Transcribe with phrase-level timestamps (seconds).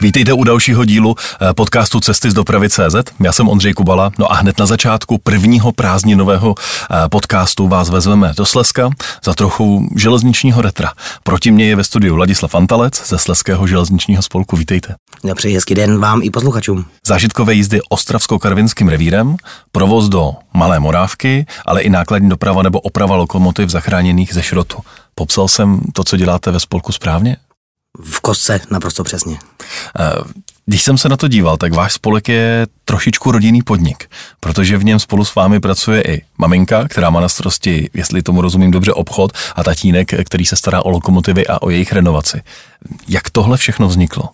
[0.00, 2.96] Vítejte u dalšího dílu eh, podcastu Cesty z dopravy CZ.
[3.20, 4.10] Já jsem Ondřej Kubala.
[4.18, 8.90] No a hned na začátku prvního prázdninového eh, podcastu vás vezmeme do Sleska
[9.24, 10.92] za trochu železničního retra.
[11.22, 14.56] Proti mně je ve studiu Ladislav Antalec ze Sleského železničního spolku.
[14.56, 14.94] Vítejte.
[15.24, 16.84] Já přeji hezký den vám i posluchačům.
[17.06, 19.36] Zážitkové jízdy Ostravsko-Karvinským revírem,
[19.72, 24.78] provoz do Malé Morávky, ale i nákladní doprava nebo oprava lokomotiv zachráněných ze šrotu.
[25.14, 27.36] Popsal jsem to, co děláte ve spolku správně?
[28.04, 29.38] V kostce naprosto přesně.
[29.98, 30.12] Eh,
[30.68, 34.10] Když jsem se na to díval, tak váš spolek je trošičku rodinný podnik,
[34.40, 38.40] protože v něm spolu s vámi pracuje i maminka, která má na starosti, jestli tomu
[38.40, 42.42] rozumím dobře, obchod a tatínek, který se stará o lokomotivy a o jejich renovaci.
[43.08, 44.28] Jak tohle všechno vzniklo?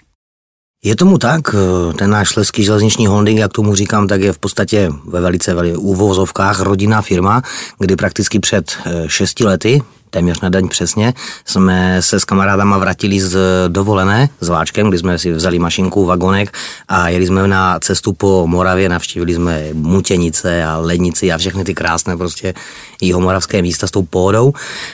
[0.85, 4.39] Je tomu tak, eh, ten náš Slezský železniční holding, jak tomu říkám, tak je v
[4.39, 7.43] podstatě ve velice veli úvozovkách rodinná firma,
[7.79, 13.21] kdy prakticky před eh, šesti lety, téměř na daň přesně, jsme se s kamarádama vrátili
[13.21, 16.57] z dovolené s Váčkem, kdy jsme si vzali mašinku, vagonek
[16.89, 21.75] a jeli jsme na cestu po Moravě, navštívili jsme Mutěnice a Lednici a všechny ty
[21.75, 22.55] krásné prostě
[23.01, 24.53] jihomoravské místa s tou pódou.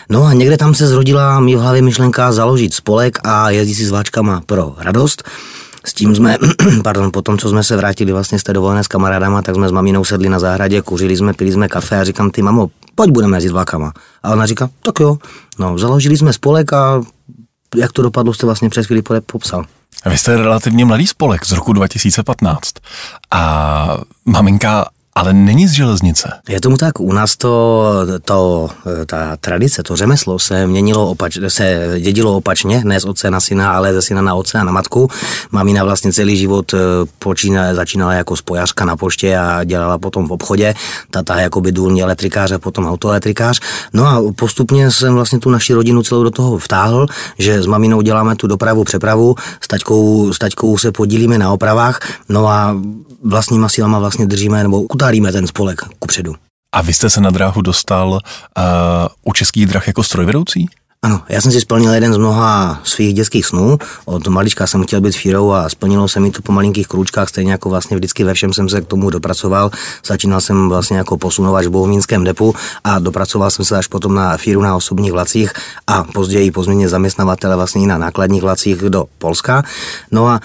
[0.08, 3.84] No a někde tam se zrodila mi v hlavě myšlenka založit spolek a jezdit si
[3.84, 5.22] s Váčkama pro radost.
[5.86, 6.36] S tím jsme,
[6.84, 9.68] pardon, po tom, co jsme se vrátili vlastně z té dovolené s kamarádama, tak jsme
[9.68, 13.10] s maminou sedli na zahradě, kuřili jsme, pili jsme kafe a říkám, ty mamo, pojď
[13.10, 13.92] budeme jezdit vlakama.
[14.22, 15.18] A ona říká, tak jo.
[15.58, 17.02] No, založili jsme spolek a
[17.76, 19.64] jak to dopadlo, jste vlastně před chvíli popsal.
[20.06, 22.70] Vy jste relativně mladý spolek z roku 2015
[23.30, 24.86] a maminka
[25.18, 26.32] ale není z železnice.
[26.48, 27.92] Je tomu tak, u nás to,
[28.24, 28.68] to,
[29.06, 33.72] ta tradice, to řemeslo se měnilo opač, se dědilo opačně, ne z otce na syna,
[33.72, 35.08] ale ze syna na otce a na matku.
[35.50, 36.78] Mamina vlastně celý život eh,
[37.18, 40.74] počína, začínala jako spojařka na poště a dělala potom v obchodě.
[41.10, 43.60] Tata jako by důlní elektrikář a potom autoelektrikář.
[43.92, 47.06] No a postupně jsem vlastně tu naši rodinu celou do toho vtáhl,
[47.38, 52.00] že s maminou děláme tu dopravu, přepravu, s taťkou, s taťkou se podílíme na opravách,
[52.28, 52.76] no a
[53.22, 56.34] vlastníma silama vlastně držíme nebo utálíme ten spolek kupředu.
[56.74, 58.20] A vy jste se na dráhu dostal uh,
[59.24, 60.68] u českých drah jako strojvedoucí?
[61.02, 63.78] Ano, já jsem si splnil jeden z mnoha svých dětských snů.
[64.04, 67.52] Od malička jsem chtěl být fírou a splnilo se mi to po malinkých kručkách, stejně
[67.52, 69.70] jako vlastně vždycky ve všem jsem se k tomu dopracoval.
[70.06, 72.54] Začínal jsem vlastně jako posunovač v Bohumínském depu
[72.84, 75.52] a dopracoval jsem se až potom na fíru na osobních vlacích
[75.86, 79.62] a později po změně zaměstnavatele vlastně i na nákladních vlacích do Polska.
[80.10, 80.40] No a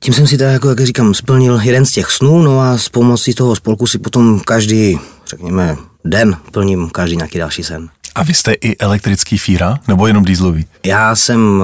[0.00, 2.88] tím jsem si teda, jako jak říkám, splnil jeden z těch snů, no a s
[2.88, 7.88] pomocí toho spolku si potom každý, řekněme, den plním každý nějaký další sen.
[8.18, 10.66] A vy jste i elektrický fíra, nebo jenom dýzlový?
[10.86, 11.62] Já jsem,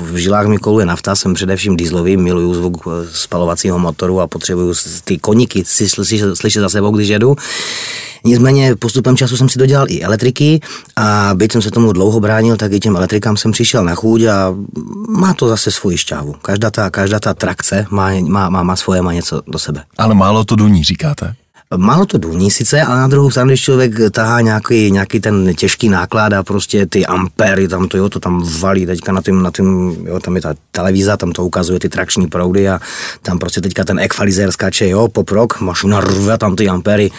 [0.00, 4.74] v žilách mi koluje nafta, jsem především dýzlový, miluju zvuk spalovacího motoru a potřebuju
[5.04, 7.36] ty koníky si slyšet, slyšet za sebou, když jedu.
[8.24, 10.60] Nicméně postupem času jsem si dodělal i elektriky
[10.96, 14.22] a byť jsem se tomu dlouho bránil, tak i těm elektrikám jsem přišel na chuť
[14.22, 14.54] a
[15.08, 16.34] má to zase svoji šťávu.
[16.42, 19.84] Každá ta, každá ta trakce má, má, má, má svoje, má něco do sebe.
[19.98, 21.34] Ale málo to duní, říkáte?
[21.76, 25.88] Málo to důní sice, ale na druhou stranu, když člověk tahá nějaký, nějaký ten těžký
[25.88, 29.50] náklad a prostě ty ampery, tam to, jo, to tam valí teďka na tím, na
[29.50, 32.80] tím, jo, tam je ta televize, tam to ukazuje ty trakční proudy a
[33.22, 37.10] tam prostě teďka ten ekvalizer skače, jo, pop rock, mašina rve tam ty ampery,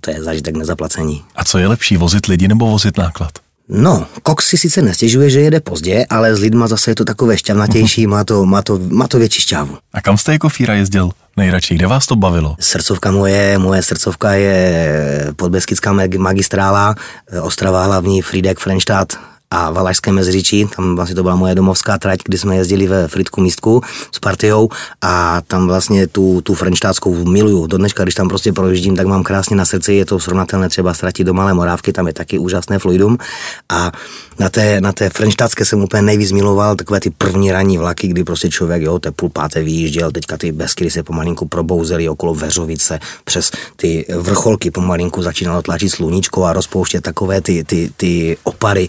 [0.00, 1.22] to je zažitek nezaplacení.
[1.36, 3.30] A co je lepší, vozit lidi nebo vozit náklad?
[3.72, 7.38] No, Cox si sice nestěžuje, že jede pozdě, ale s lidma zase je to takové
[7.38, 9.78] šťavnatější, má to, má to, má to větší šťávu.
[9.92, 11.74] A kam jste jako Fíra jezdil nejradši?
[11.74, 12.56] Kde vás to bavilo?
[12.60, 16.94] Srdcovka moje, moje srdcovka je podbeskická magistrála,
[17.42, 19.12] Ostrava hlavní, Friedek, Frenštát,
[19.52, 23.40] a Valašské Mezříčí, tam vlastně to byla moje domovská trať, kdy jsme jezdili ve Fritku
[23.40, 24.68] místku s partiou
[25.02, 27.66] a tam vlastně tu, tu frenštátskou miluju.
[27.66, 30.94] Do dneška, když tam prostě projíždím, tak mám krásně na srdci, je to srovnatelné třeba
[30.94, 33.18] ztratit do Malé Morávky, tam je taky úžasné fluidum
[33.68, 33.92] a
[34.38, 38.24] na té, na té frenštátské jsem úplně nejvíc miloval takové ty první ranní vlaky, kdy
[38.24, 42.98] prostě člověk, jo, té půl páté vyjížděl, teďka ty beskyry se pomalinku probouzely okolo Veřovice,
[43.24, 48.88] přes ty vrcholky pomalinku začínalo tlačit sluníčko a rozpouštět takové ty, ty, ty opary.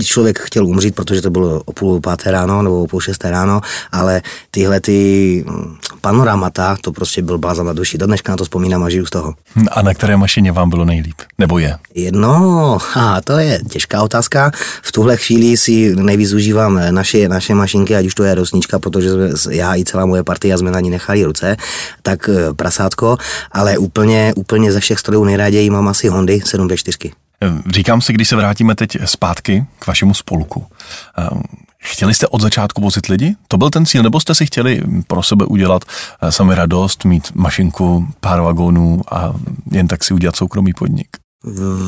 [0.00, 3.30] Byť člověk chtěl umřít, protože to bylo o půl páté ráno nebo o půl šesté
[3.30, 3.60] ráno,
[3.92, 7.98] ale tyhle ty hm, panoramata, to prostě byl blázan na duši.
[7.98, 9.34] Do dneška na to vzpomínám a žiju z toho.
[9.70, 11.14] A na které mašině vám bylo nejlíp?
[11.38, 11.76] Nebo je?
[11.94, 14.50] Jedno, a to je těžká otázka.
[14.82, 19.10] V tuhle chvíli si nejvíc užívám naše, naše mašinky, ať už to je rosnička, protože
[19.10, 21.56] jsme, já i celá moje partia jsme na ní nechali ruce,
[22.02, 23.16] tak eh, prasátko,
[23.52, 27.12] ale úplně, úplně ze všech strojů nejraději mám asi Hondy 724.
[27.66, 30.66] Říkám si, když se vrátíme teď zpátky k vašemu spolku.
[31.18, 31.42] Ehm,
[31.78, 33.36] chtěli jste od začátku vozit lidi?
[33.48, 35.84] To byl ten cíl, nebo jste si chtěli pro sebe udělat
[36.22, 39.34] eh, sami radost, mít mašinku, pár vagónů a
[39.70, 41.08] jen tak si udělat soukromý podnik?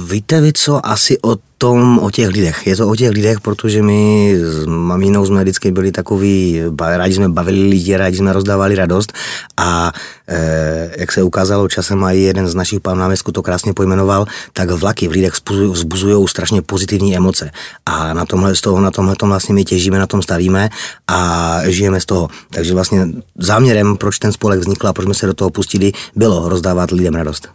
[0.04, 2.66] Víte vy co, asi o tom, o těch lidech.
[2.66, 7.28] Je to o těch lidech, protože my s maminou jsme vždycky byli takový, rádi jsme
[7.28, 9.12] bavili lidi, rádi jsme rozdávali radost
[9.56, 9.92] a
[10.28, 14.70] e, jak se ukázalo časem a jeden z našich pán náměstků to krásně pojmenoval, tak
[14.70, 15.32] vlaky v lidech
[15.70, 17.50] vzbuzují strašně pozitivní emoce
[17.86, 20.70] a na tomhle z toho, na tomhle tom vlastně my těžíme, na tom stavíme
[21.08, 22.28] a žijeme z toho.
[22.50, 23.08] Takže vlastně
[23.38, 27.14] záměrem, proč ten spolek vznikl a proč jsme se do toho pustili, bylo rozdávat lidem
[27.14, 27.48] radost.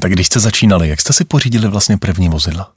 [0.00, 2.70] Tak když jste začínali, jak jste si pořídili vlastně první vozidla?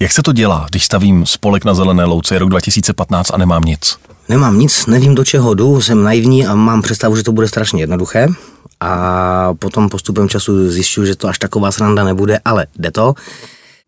[0.00, 3.98] Jak se to dělá, když stavím spolek na zelené louce rok 2015 a nemám nic?
[4.28, 7.82] Nemám nic, nevím do čeho jdu, jsem naivní a mám představu, že to bude strašně
[7.82, 8.28] jednoduché.
[8.80, 13.14] A potom postupem času zjišťuju, že to až taková sranda nebude, ale jde to.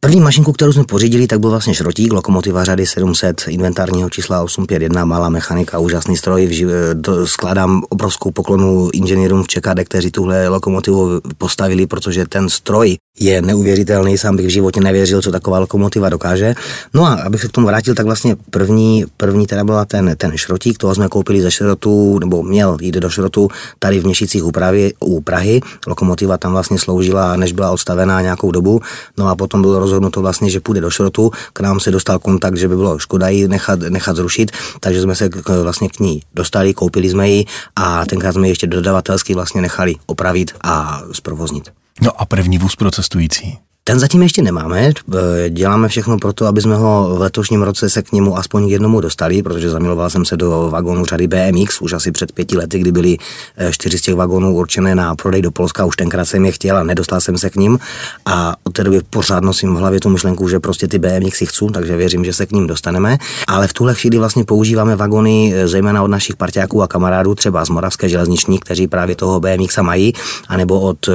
[0.00, 5.04] První mašinku, kterou jsme pořídili, tak byl vlastně šrotík, lokomotiva řady 700, inventárního čísla 851,
[5.04, 6.66] malá mechanika, úžasný stroj.
[7.24, 14.18] Skládám obrovskou poklonu inženýrům v ČKD, kteří tuhle lokomotivu postavili, protože ten stroj je neuvěřitelný,
[14.18, 16.54] sám bych v životě nevěřil, co taková lokomotiva dokáže.
[16.94, 20.32] No a abych se k tomu vrátil, tak vlastně první, první teda byla ten, ten
[20.36, 23.48] šrotík, toho jsme koupili ze šrotu, nebo měl jít do šrotu
[23.78, 25.60] tady v Měšicích u, Prahy, u Prahy.
[25.86, 28.80] Lokomotiva tam vlastně sloužila, než byla odstavená nějakou dobu.
[29.16, 31.30] No a potom bylo rozhodnuto vlastně, že půjde do šrotu.
[31.52, 34.50] K nám se dostal kontakt, že by bylo škoda ji nechat, nechat zrušit,
[34.80, 37.44] takže jsme se k, vlastně k ní dostali, koupili jsme ji
[37.76, 41.72] a tenkrát jsme ji ještě dodavatelsky vlastně nechali opravit a zprovoznit.
[42.02, 43.58] No a první vůz pro cestující?
[43.88, 47.90] Ten zatím ještě nemáme, e, děláme všechno pro to, aby jsme ho v letošním roce
[47.90, 51.92] se k němu aspoň jednomu dostali, protože zamiloval jsem se do vagónu řady BMX už
[51.92, 53.16] asi před pěti lety, kdy byly
[53.56, 56.76] e, čtyři z těch vagónů určené na prodej do Polska, už tenkrát jsem je chtěl
[56.76, 57.78] a nedostal jsem se k ním
[58.26, 61.64] a od té doby pořád nosím v hlavě tu myšlenku, že prostě ty BMXy chci,
[61.72, 63.18] takže věřím, že se k ním dostaneme.
[63.46, 67.64] Ale v tuhle chvíli vlastně používáme vagony e, zejména od našich parťáků a kamarádů, třeba
[67.64, 70.12] z Moravské železniční, kteří právě toho BMX mají,
[70.48, 71.08] anebo od,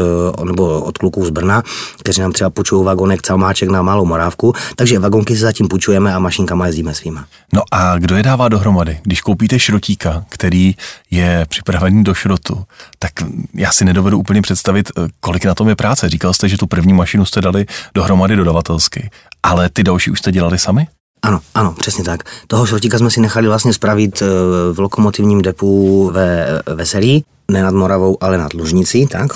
[0.44, 1.64] nebo od kluků z Brna,
[2.00, 6.20] kteří nám třeba půjčují vagonek Calmáček na Malou Morávku, takže vagonky si zatím půjčujeme a
[6.20, 7.26] mašinkama jezdíme svýma.
[7.54, 9.00] No a kdo je dává dohromady?
[9.04, 10.76] Když koupíte šrotíka, který
[11.12, 12.64] je připravený do šrotu,
[13.00, 13.12] tak
[13.54, 16.10] já si nedovedu úplně představit, eh, kolik na tom je práce.
[16.10, 17.66] Říkal jste, že tu první mašinu jste dali
[17.96, 19.10] dohromady dodavatelsky,
[19.44, 20.88] ale ty další už jste dělali sami?
[21.22, 22.24] Ano, ano, přesně tak.
[22.48, 24.26] Toho šrotíka jsme si nechali vlastně spravit eh,
[24.74, 29.32] v lokomotivním depu ve Veselí ne nad Moravou, ale nad Lužnicí, tak,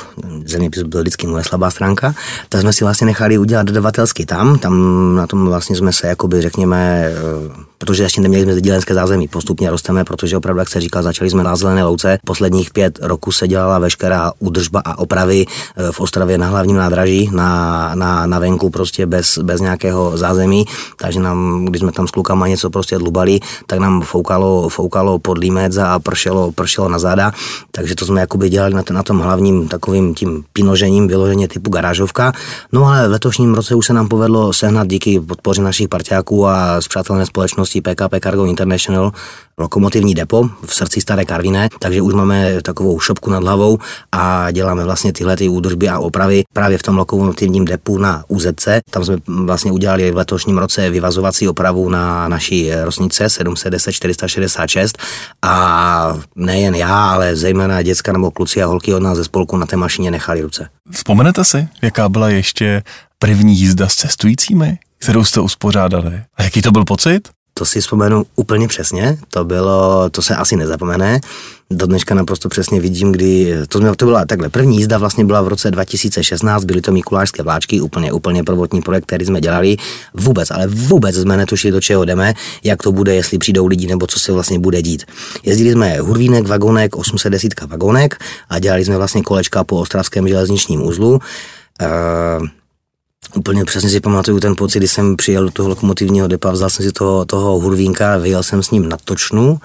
[0.45, 2.15] zeměpis byl vždycky moje slabá stránka,
[2.49, 4.75] tak jsme si vlastně nechali udělat dodavatelsky tam, tam
[5.15, 9.69] na tom vlastně jsme se, jakoby řekněme, eh, protože ještě neměli jsme dílenské zázemí, postupně
[9.69, 13.47] rosteme, protože opravdu, jak se říkal, začali jsme na zelené louce, posledních pět roků se
[13.47, 18.69] dělala veškerá údržba a opravy eh, v Ostravě na hlavním nádraží, na, na, na venku
[18.69, 20.65] prostě bez, bez nějakého zázemí,
[20.97, 25.37] takže nám, když jsme tam s klukama něco prostě dlubali, tak nám foukalo, foukalo pod
[25.37, 27.31] límec a pršelo, pršelo na záda,
[27.71, 32.31] takže to jsme jakoby dělali na, na tom hlavním takovým tím pinožením, vyloženě typu garážovka.
[32.71, 36.81] No ale v letošním roce už se nám povedlo sehnat díky podpoře našich parťáků a
[36.81, 39.11] z přátelné společnosti PKP Cargo International
[39.59, 43.77] lokomotivní depo v srdci Staré Karviné, takže už máme takovou šopku nad hlavou
[44.11, 48.67] a děláme vlastně tyhle ty údržby a opravy právě v tom lokomotivním depu na UZC.
[48.89, 54.97] Tam jsme vlastně udělali v letošním roce vyvazovací opravu na naší rosnice 710 466
[55.41, 59.65] a nejen já, ale zejména děcka nebo kluci a holky od nás ze spolku na
[59.65, 60.69] té mašině nechali ruce.
[60.91, 62.83] Vzpomenete si, jaká byla ještě
[63.19, 66.23] první jízda s cestujícími, kterou jste uspořádali?
[66.37, 67.29] A jaký to byl pocit?
[67.53, 71.19] To si vzpomenu úplně přesně, to bylo, to se asi nezapomene.
[71.71, 75.47] Do dneška naprosto přesně vidím, kdy, to, to byla takhle, první jízda vlastně byla v
[75.47, 79.77] roce 2016, byly to Mikulášské vláčky, úplně, úplně prvotní projekt, který jsme dělali.
[80.13, 82.33] Vůbec, ale vůbec jsme netušili, do čeho jdeme,
[82.63, 85.03] jak to bude, jestli přijdou lidi, nebo co se vlastně bude dít.
[85.43, 91.11] Jezdili jsme hurvínek, vagonek, 810 vagonek a dělali jsme vlastně kolečka po ostravském železničním uzlu.
[91.81, 92.47] Uh,
[93.35, 96.85] Úplně přesně si pamatuju ten pocit, kdy jsem přijel do toho lokomotivního depa, vzal jsem
[96.85, 99.59] si toho, toho hurvínka, vyjel jsem s ním na točnu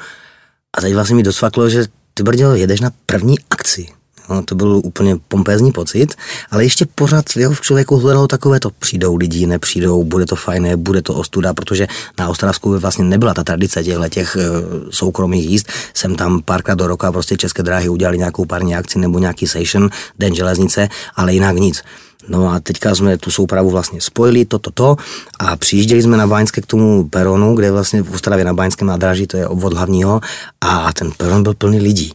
[0.77, 3.89] a teď vlastně mi dosvaklo, že ty brděl, jedeš na první akci.
[4.31, 6.15] No, to byl úplně pompézní pocit,
[6.51, 10.77] ale ještě pořád jeho v člověku hledalo takové to, přijdou lidi, nepřijdou, bude to fajné,
[10.77, 11.87] bude to ostuda, protože
[12.19, 14.43] na Ostravsku vlastně nebyla ta tradice těchto těch uh,
[14.91, 15.67] soukromých jízd.
[15.95, 19.91] Jsem tam párkrát do roka prostě České dráhy udělali nějakou pární akci nebo nějaký session,
[20.19, 21.83] den železnice, ale jinak nic.
[22.29, 25.03] No a teďka jsme tu soupravu vlastně spojili, toto, to, to
[25.39, 29.27] a přijížděli jsme na Báňské k tomu peronu, kde vlastně v Ostravě na Báňském nádraží,
[29.27, 30.21] to je obvod hlavního
[30.61, 32.13] a ten peron byl plný lidí.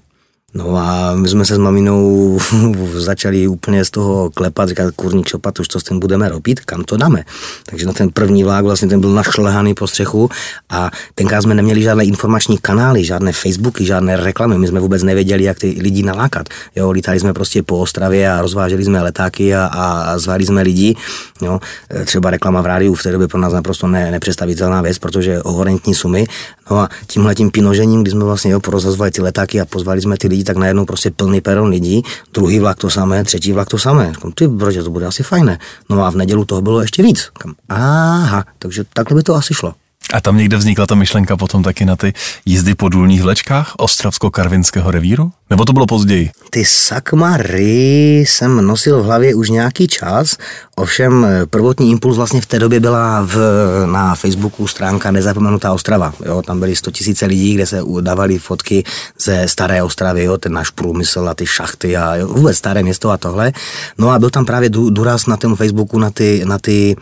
[0.58, 2.40] No a my jsme se s maminou
[2.94, 6.84] začali úplně z toho klepat, říkat, kurník čopat, už co s tím budeme robit, kam
[6.84, 7.24] to dáme.
[7.66, 10.30] Takže na ten první vlák vlastně ten byl našlehaný po střechu
[10.70, 15.44] a tenkrát jsme neměli žádné informační kanály, žádné Facebooky, žádné reklamy, my jsme vůbec nevěděli,
[15.44, 16.50] jak ty lidi nalákat.
[16.76, 20.96] Jo, lítali jsme prostě po Ostravě a rozváželi jsme letáky a, a zvali jsme lidi.
[21.42, 21.60] Jo.
[22.06, 25.96] Třeba reklama v rádiu v té době pro nás naprosto ne, nepředstavitelná věc, protože horentní
[25.96, 26.28] sumy.
[26.72, 30.18] No a tímhle tím pinožením, kdy jsme vlastně jo, porozvazovali ty letáky a pozvali jsme
[30.18, 33.78] ty lidi, tak najednou prostě plný peron lidí, druhý vlak to samé, třetí vlak to
[33.78, 34.12] samé.
[34.14, 35.60] Říkám, ty brože, to bude asi fajné.
[35.90, 37.20] No a v nedělu toho bylo ještě víc.
[37.20, 39.74] Říkám, aha, takže takhle by to asi šlo.
[40.14, 42.14] A tam někde vznikla ta myšlenka potom taky na ty
[42.46, 45.32] jízdy po důlních vlečkách Ostravsko-Karvinského revíru?
[45.50, 46.32] Nebo to bylo později?
[46.50, 50.38] Ty sakmary jsem nosil v hlavě už nějaký čas,
[50.76, 53.38] ovšem eh, prvotní impuls vlastně v té době byla v,
[53.86, 56.14] na Facebooku stránka Nezapomenutá Ostrava.
[56.26, 58.84] Jo, tam byly 100 tisíce lidí, kde se dávali fotky
[59.20, 63.10] ze staré Ostravy, jo, ten náš průmysl a ty šachty a jo, vůbec staré město
[63.10, 63.52] a tohle.
[63.98, 66.96] No a byl tam právě důraz na tom Facebooku na ty, na ty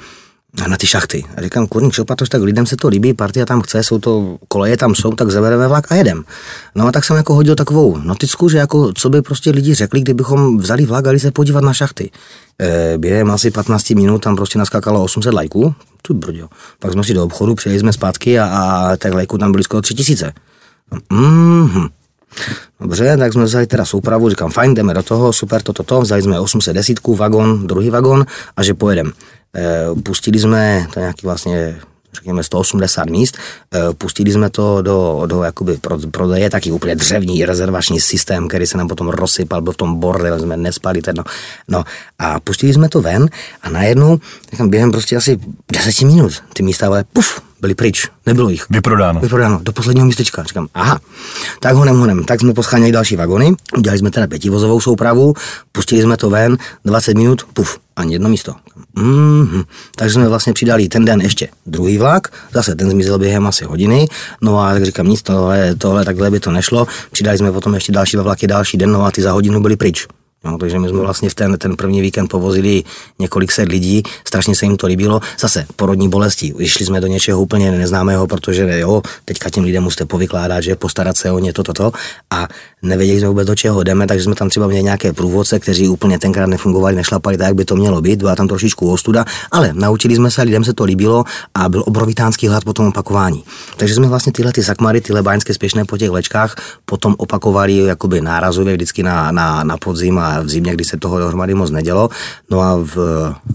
[0.68, 1.24] na ty šachty.
[1.38, 4.78] A říkám, kurník šopatoš, tak lidem se to líbí, partia tam chce, jsou to koleje
[4.78, 6.24] tam jsou, tak zabereme vlak a jedem.
[6.76, 10.02] No a tak jsem jako hodil takovou noticku, že jako co by prostě lidi řekli,
[10.02, 12.12] kdybychom vzali vlak a se podívat na šachty.
[12.62, 16.48] E, během asi 15 minut tam prostě naskakalo 800 lajků, tu brďo.
[16.80, 19.82] Pak jsme si do obchodu, přijeli jsme zpátky a, a tak lajků tam byly skoro
[19.82, 20.34] 3000.
[21.12, 21.90] Mm-hmm.
[22.80, 26.02] Dobře, tak jsme vzali teda soupravu, říkám, fajn, jdeme do toho, super, toto, to, to,
[26.02, 28.26] vzali jsme 810, vagon, druhý vagon
[28.58, 29.12] a že pojedem.
[29.56, 31.80] Eh, pustili jsme, to nějaký vlastně
[32.16, 33.38] řekněme 180 míst,
[33.74, 35.80] eh, pustili jsme to do, do jakoby
[36.12, 40.40] prodeje, taky úplně dřevní rezervační systém, který se nám potom rozsypal, byl v tom bordel,
[40.40, 41.24] jsme nespali ten, no.
[41.68, 41.84] no.
[42.20, 43.30] a pustili jsme to ven
[43.62, 44.20] a najednou,
[44.66, 45.40] během prostě asi
[45.72, 48.66] 10 minut, ty místa, ale puf, byli pryč, nebylo jich.
[48.70, 49.20] Vyprodáno.
[49.20, 50.44] Vyprodáno, do posledního místečka.
[50.44, 51.00] Říkám, aha,
[51.60, 52.24] tak honem, honem.
[52.24, 55.34] Tak jsme poscháněli další vagony, udělali jsme teda pětivozovou soupravu,
[55.72, 58.56] pustili jsme to ven, 20 minut, puf, ani jedno místo.
[58.98, 59.64] Mm-hmm.
[59.96, 64.08] Takže jsme vlastně přidali ten den ještě druhý vlak, zase ten zmizel během asi hodiny,
[64.42, 67.92] no a tak říkám, nic, tohle, tohle takhle by to nešlo, přidali jsme potom ještě
[67.92, 70.08] další vlaky další den, no a ty za hodinu byly pryč.
[70.46, 72.84] No, takže my jsme vlastně v ten, ten první víkend povozili
[73.20, 75.20] několik set lidí, strašně se jim to líbilo.
[75.40, 80.06] Zase porodní bolesti, vyšli jsme do něčeho úplně neznámého, protože jo, teďka těm lidem musíte
[80.06, 81.98] povykládat, že postarat se o ně, toto, to, to.
[82.30, 82.48] A
[82.86, 86.20] nevěděli jsme vůbec do čeho jdeme, takže jsme tam třeba měli nějaké průvodce, kteří úplně
[86.20, 90.16] tenkrát nefungovali, nešlapali tak, jak by to mělo být, byla tam trošičku ostuda, ale naučili
[90.16, 91.24] jsme se, lidem se to líbilo
[91.56, 93.44] a byl obrovitánský hlad po tom opakování.
[93.78, 98.22] Takže jsme vlastně tyhle ty sakmary, tyhle báňské spěšné po těch vlečkách potom opakovali jakoby
[98.22, 102.10] nárazově vždycky na, na, na podzim a v zimě, kdy se toho dohromady moc nedělo.
[102.50, 102.98] No a v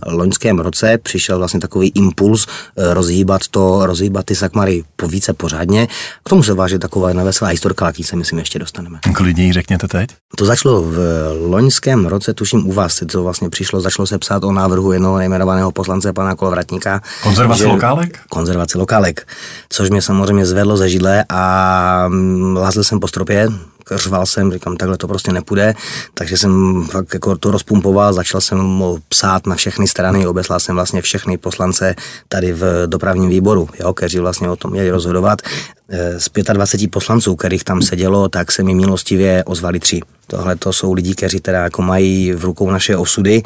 [0.07, 5.89] loňském roce přišel vlastně takový impuls eh, rozhýbat to, rozhýbat ty sakmary po více pořádně.
[6.25, 8.99] K tomu se váže taková jedna veselá historka, jaký se myslím ještě dostaneme.
[9.21, 10.11] Klidně ji řekněte teď.
[10.37, 10.99] To začalo v
[11.47, 15.73] loňském roce, tuším u vás, to vlastně přišlo, začalo se psát o návrhu jednoho nejmenovaného
[15.73, 17.01] poslance pana Kolovratníka.
[17.23, 18.21] Konzervace lokálek?
[18.29, 19.29] Konzervace lokálek,
[19.69, 23.49] což mě samozřejmě zvedlo ze židle a mm, lázl jsem po stropě,
[23.95, 25.75] řval jsem, říkám, takhle to prostě nepůjde,
[26.15, 30.75] takže jsem fakt jako to rozpumpoval, začal jsem mu psát na všechny strany, obeslal jsem
[30.75, 31.95] vlastně všechny poslance
[32.29, 35.43] tady v dopravním výboru, jo, kteří vlastně o tom měli rozhodovat.
[35.89, 40.01] Eh, z 25 poslanců, kterých tam sedělo, tak se mi milostivě ozvali tři.
[40.27, 43.43] Tohle to jsou lidi, kteří teda jako mají v rukou naše osudy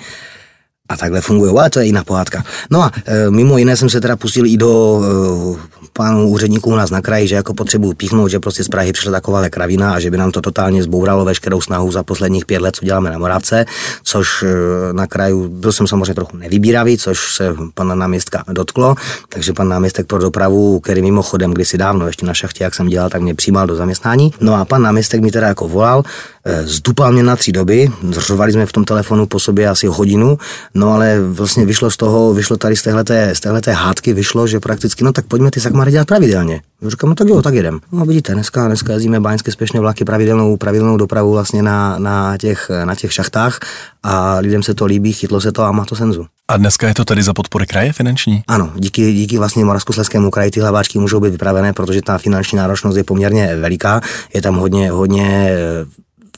[0.88, 2.44] a takhle funguje, ale to je jiná pohádka.
[2.70, 6.76] No a e, mimo jiné jsem se teda pustil i do e, pánů úředníků u
[6.76, 10.00] nás na kraji, že jako potřebuji píchnout, že prostě z Prahy přišla taková kravina a
[10.00, 13.18] že by nám to totálně zbouralo veškerou snahu za posledních pět let, co děláme na
[13.18, 13.64] Moravce,
[14.02, 18.94] což e, na kraju byl jsem samozřejmě trochu nevybíravý, což se pana náměstka dotklo,
[19.28, 23.10] takže pan náměstek pro dopravu, který mimochodem kdysi dávno ještě na šachtě, jak jsem dělal,
[23.10, 24.34] tak mě přijímal do zaměstnání.
[24.40, 26.02] No a pan náměstek mi teda jako volal,
[26.44, 30.38] e, zdupal mě na tři doby, zřovali jsme v tom telefonu po sobě asi hodinu,
[30.74, 34.60] no ale vlastně vyšlo z toho, vyšlo tady z téhleté, z téhleté hádky, vyšlo, že
[34.60, 36.60] prakticky, no tak pojďme ty sakmary dělat pravidelně.
[36.86, 37.80] Říkám, no tak jo, tak jedem.
[37.92, 42.70] No vidíte, dneska, dneska jezdíme báňské spěšné vlaky pravidelnou, pravidelnou dopravu vlastně na, na, těch,
[42.84, 43.60] na těch šachtách
[44.02, 46.26] a lidem se to líbí, chytlo se to a má to senzu.
[46.48, 48.42] A dneska je to tady za podpory kraje finanční?
[48.48, 52.96] Ano, díky, díky vlastně Moravskoslezskému kraji ty hlaváčky můžou být vypravené, protože ta finanční náročnost
[52.96, 54.00] je poměrně veliká.
[54.34, 55.56] Je tam hodně, hodně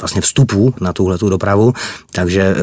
[0.00, 1.72] vlastně vstupů na tuhle tu dopravu,
[2.12, 2.56] takže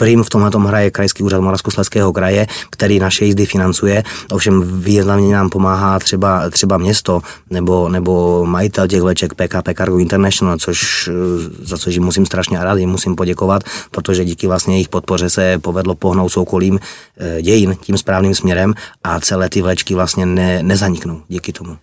[0.00, 4.02] Prim v tomhle hraje Krajský úřad Moravskoslezského kraje, který naše jízdy financuje.
[4.32, 10.58] Ovšem významně nám pomáhá třeba, třeba město nebo, nebo majitel těch vleček PKP Cargo International,
[10.58, 14.88] což, eh, za což jim musím strašně rád, jim musím poděkovat, protože díky vlastně jejich
[14.88, 16.80] podpoře se povedlo pohnout soukolím
[17.18, 21.76] eh, dějin tím správným směrem a celé ty vlečky vlastně ne, nezaniknou díky tomu.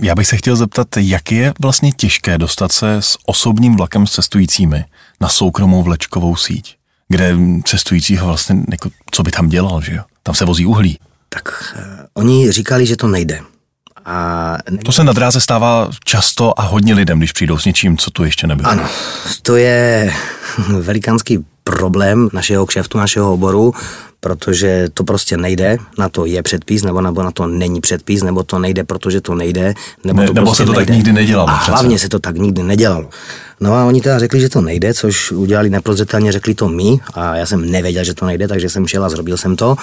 [0.00, 4.12] Já bych se chtěl zeptat, jak je vlastně těžké dostat se s osobním vlakem s
[4.12, 4.84] cestujícími
[5.20, 6.76] na soukromou vlečkovou síť,
[7.14, 10.02] kde cestujícího vlastně, jako, co by tam dělal, že jo?
[10.22, 10.98] Tam se vozí uhlí.
[11.28, 11.82] Tak uh,
[12.14, 13.40] oni říkali, že to nejde.
[14.04, 18.10] A to se na dráze stává často a hodně lidem, když přijdou s něčím, co
[18.10, 18.70] tu ještě nebylo.
[18.70, 18.88] Ano,
[19.42, 20.12] to je
[20.80, 23.74] velikánský problém našeho kšeftu, našeho oboru,
[24.24, 28.42] protože to prostě nejde, na to je předpis, nebo, nebo na to není předpis, nebo
[28.42, 30.86] to nejde, protože to nejde, nebo, ne, to nebo prostě se to nejde.
[30.86, 31.50] tak nikdy nedělalo.
[31.50, 31.70] A přece.
[31.70, 33.08] hlavně se to tak nikdy nedělalo.
[33.60, 37.36] No a oni teda řekli, že to nejde, což udělali neprozřetelně, řekli to my a
[37.36, 39.76] já jsem nevěděl, že to nejde, takže jsem šel a zrobil jsem to.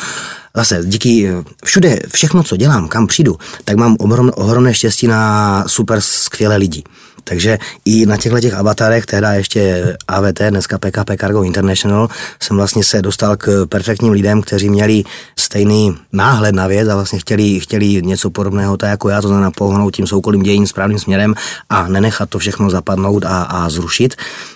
[0.55, 1.29] Zase díky
[1.65, 6.83] všude, všechno, co dělám, kam přijdu, tak mám obrom, ohromné štěstí na super skvělé lidi.
[7.23, 12.83] Takže i na těchto těch avatarech, teda ještě AVT, dneska PKP Cargo International, jsem vlastně
[12.83, 15.03] se dostal k perfektním lidem, kteří měli
[15.39, 19.51] stejný náhled na věc a vlastně chtěli, chtěli něco podobného tak jako já, to znamená
[19.51, 21.33] pohnout tím soukolím dějin správným směrem
[21.69, 24.15] a nenechat to všechno zapadnout a, a zrušit.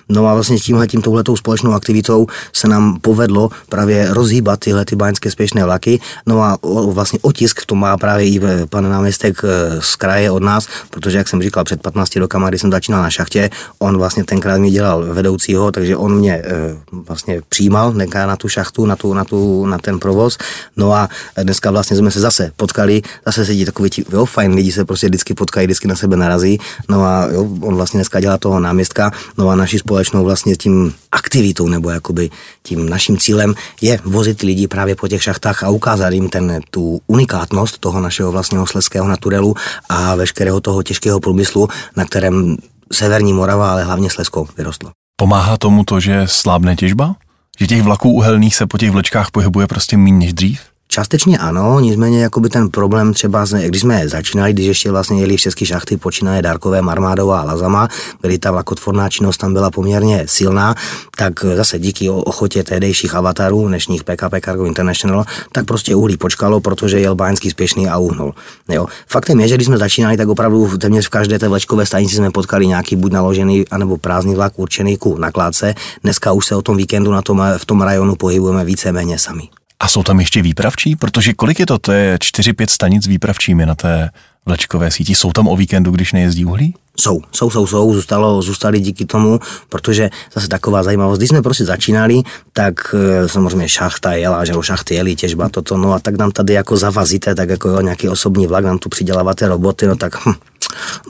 [0.09, 4.85] No a vlastně s tímhle tím touhletou společnou aktivitou se nám povedlo právě rozhýbat tyhle
[4.85, 5.84] ty báňské spěšné vlaky.
[6.25, 9.41] No a vlastně otisk v tom má právě i pan náměstek
[9.79, 13.09] z kraje od nás, protože jak jsem říkal před 15 rokama, když jsem začínal na
[13.09, 13.49] šachtě,
[13.79, 16.43] on vlastně tenkrát mě dělal vedoucího, takže on mě e,
[16.91, 17.93] vlastně přijímal
[18.25, 20.37] na tu šachtu, na, tu, na, tu, na ten provoz.
[20.77, 21.09] No a
[21.43, 25.07] dneska vlastně jsme se zase potkali, zase sedí takový ti, jo, fajn lidi se prostě
[25.07, 26.59] vždycky potkají, vždycky na sebe narazí.
[26.89, 30.93] No a jo, on vlastně dneska dělá toho náměstka, no a naši společnou vlastně tím
[31.11, 32.29] aktivitou nebo jakoby
[32.63, 37.01] tím naším cílem je vozit lidi právě po těch šachtách a ukázat jim ten, tu
[37.07, 39.55] unikátnost toho našeho vlastního sleského naturelu
[39.89, 42.57] a veškerého toho těžkého průmyslu, na kterém
[42.93, 44.91] severní Morava, ale hlavně Slezsko vyrostlo.
[45.19, 47.15] Pomáhá tomu to, že slábne těžba?
[47.59, 50.59] Že těch vlaků uhelných se po těch vlečkách pohybuje prostě méně než dřív?
[50.95, 55.67] Částečně ano, nicméně jakoby ten problém třeba, když jsme začínali, když ještě vlastně jeli všechny
[55.67, 57.87] šachty, počínaje Darkové, Marmádou a Lazama,
[58.21, 60.75] kdy ta vlakotvorná činnost tam byla poměrně silná,
[61.17, 66.99] tak zase díky ochotě tehdejších avatarů, dnešních PKP Cargo International, tak prostě uhlí počkalo, protože
[66.99, 68.33] jel báňský spěšný a uhnul.
[68.69, 68.85] Jo.
[69.07, 72.31] Faktem je, že když jsme začínali, tak opravdu téměř v každé té vlečkové stanici jsme
[72.31, 75.75] potkali nějaký buď naložený, anebo prázdný vlak určený ku nakládce.
[76.03, 79.49] Dneska už se o tom víkendu na tom, v tom rajonu pohybujeme víceméně sami.
[79.79, 80.95] A jsou tam ještě výpravčí?
[80.95, 81.77] Protože kolik je to?
[81.77, 84.09] To je 4-5 stanic výpravčími na té
[84.45, 85.15] vlečkové síti.
[85.15, 86.73] Jsou tam o víkendu, když nejezdí uhlí?
[86.99, 91.65] Jsou, jsou, jsou, jsou, zůstalo, zůstali díky tomu, protože zase taková zajímavost, když jsme prostě
[91.65, 92.21] začínali,
[92.53, 92.95] tak
[93.27, 97.35] samozřejmě šachta jela, že šachty jeli, těžba, toto, no a tak nám tady jako zavazíte,
[97.35, 100.33] tak jako jo, nějaký osobní vlak, nám tu přiděláváte roboty, no tak hm,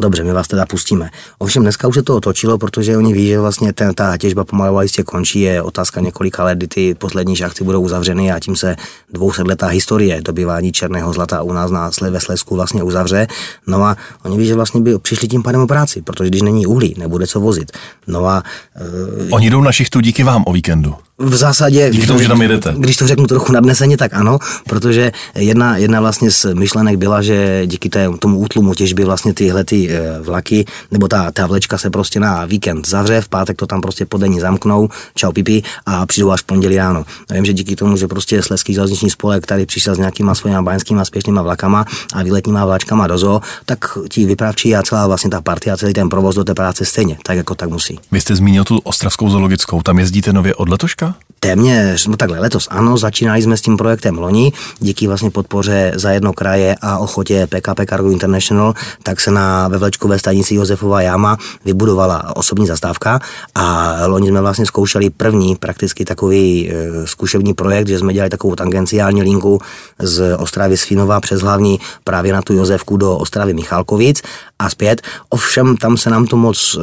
[0.01, 1.09] dobře, my vás teda pustíme.
[1.37, 4.81] Ovšem dneska už se to otočilo, protože oni ví, že vlastně ten, ta těžba pomalu
[4.81, 8.75] jistě končí, je otázka několika let, kdy ty poslední šachty budou uzavřeny a tím se
[9.13, 13.27] dvousetletá historie dobývání černého zlata u nás na ve Slesku vlastně uzavře.
[13.67, 16.65] No a oni ví, že vlastně by přišli tím pádem o práci, protože když není
[16.65, 17.71] uhlí, nebude co vozit.
[18.07, 18.43] No a
[18.75, 20.95] e, oni jdou na šichtu díky vám o víkendu.
[21.17, 22.73] V zásadě, díky tomu, že tam jedete.
[22.77, 27.61] Když to řeknu trochu nadneseně, tak ano, protože jedna, jedna vlastně z myšlenek byla, že
[27.65, 29.89] díky té, tomu útlumu těžby vlastně tyhle ty
[30.21, 34.05] vlaky, nebo ta, ta vlečka se prostě na víkend zavře, v pátek to tam prostě
[34.05, 37.05] po denní zamknou, čau pipi a přijdou až v pondělí ráno.
[37.29, 40.61] Já vím, že díky tomu, že prostě Sleský železniční spolek tady přišel s nějakýma svojima
[40.61, 45.41] báňskýma spěšnýma vlakama a výletníma vlačkama do zoo, tak ti vypravčí a celá vlastně ta
[45.41, 47.99] partia a celý ten provoz do té práce stejně, tak jako tak musí.
[48.11, 51.14] Vy jste zmínil tu ostravskou zoologickou, tam jezdíte nově od letoška?
[51.45, 56.11] Téměř, no takhle letos ano, začínali jsme s tím projektem loni, díky vlastně podpoře za
[56.11, 61.37] jedno kraje a ochotě PKP Cargo International, tak se na ve vlečkové stanici Josefova Jama
[61.65, 63.19] vybudovala osobní zastávka.
[63.55, 68.55] A loni jsme vlastně zkoušeli první prakticky takový e, zkušební projekt, že jsme dělali takovou
[68.55, 69.61] tangenciální linku
[69.99, 74.21] z Ostravy Svinova přes hlavní právě na tu Josefku do Ostravy Michalkovic
[74.59, 75.01] a zpět.
[75.29, 76.81] Ovšem tam se nám to moc e,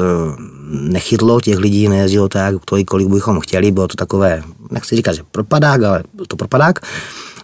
[0.72, 2.54] nechytlo, těch lidí nejezdilo tak,
[2.86, 6.80] kolik bychom chtěli, bylo to takové, nechci říkat, že propadák, ale byl to propadák.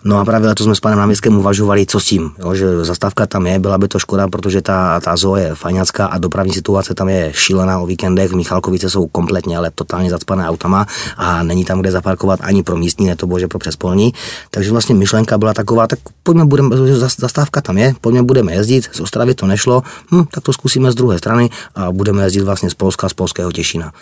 [0.05, 3.27] No a právě to jsme s panem náměstkem uvažovali, co s tím, jo, že zastávka
[3.27, 6.95] tam je, byla by to škoda, protože ta, ta zoo je fajňacká a dopravní situace
[6.95, 11.65] tam je šílená o víkendech, v Michalkovice jsou kompletně, ale totálně zacpané autama a není
[11.65, 14.15] tam kde zaparkovat ani pro místní, ne to bože pro přespolní.
[14.51, 19.01] Takže vlastně myšlenka byla taková, tak pojďme, budeme, zastávka tam je, pojďme budeme jezdit, z
[19.01, 22.75] Ostravy to nešlo, hm, tak to zkusíme z druhé strany a budeme jezdit vlastně z
[22.75, 23.93] Polska, z polského Těšina.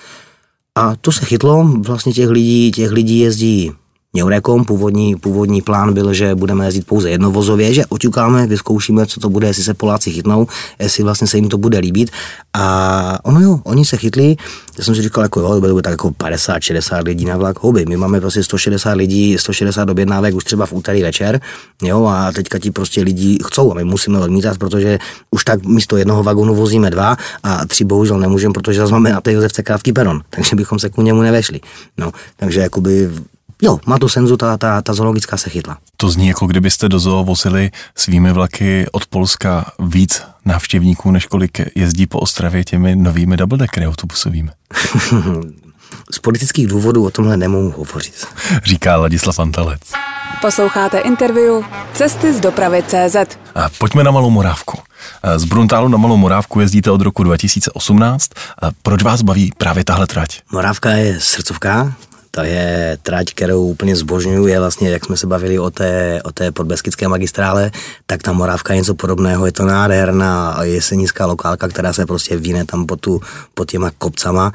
[0.76, 3.72] A to se chytlo, vlastně těch lidí, těch lidí jezdí
[4.16, 4.64] Neurekom.
[4.64, 9.46] Původní, původní plán byl, že budeme jezdit pouze jednovozově, že oťukáme, vyzkoušíme, co to bude,
[9.46, 10.46] jestli se Poláci chytnou,
[10.78, 12.10] jestli vlastně se jim to bude líbit.
[12.54, 14.36] A ono jo, oni se chytli,
[14.78, 17.84] já jsem si říkal, jako jo, bude tak jako 50, 60 lidí na vlak, hobby.
[17.88, 21.40] My máme prostě 160 lidí, 160 objednávek už třeba v úterý večer,
[21.82, 24.98] jo, a teďka ti prostě lidi chcou a my musíme odmítat, protože
[25.30, 29.20] už tak místo jednoho vagonu vozíme dva a tři bohužel nemůžeme, protože zase máme na
[29.20, 31.60] té Josefce krátký peron, takže bychom se k němu nevešli.
[31.98, 33.10] No, takže jakoby
[33.62, 35.78] jo, má tu senzu, ta, ta, ta zoologická se chytla.
[35.96, 41.60] To zní jako kdybyste do zoo vozili svými vlaky od Polska víc návštěvníků, než kolik
[41.74, 44.50] jezdí po Ostravě těmi novými doubledeckery autobusovými.
[46.10, 48.26] Z politických důvodů o tomhle nemohu hovořit.
[48.64, 49.80] Říká Ladislav Antalec.
[50.40, 53.16] Posloucháte interview Cesty z dopravy CZ.
[53.54, 54.78] A pojďme na Malou Morávku.
[55.36, 58.30] Z Bruntálu na Malou Morávku jezdíte od roku 2018.
[58.62, 60.40] A proč vás baví právě tahle trať?
[60.52, 61.94] Morávka je srdcovka,
[62.36, 66.32] to je trať, kterou úplně zbožňuju, je vlastně, jak jsme se bavili o té, o
[66.32, 67.70] té podbeskické magistrále,
[68.06, 72.64] tak ta Morávka je něco podobného, je to nádherná jesenická lokálka, která se prostě víne
[72.64, 73.20] tam pod, tu,
[73.54, 74.52] pod těma kopcama.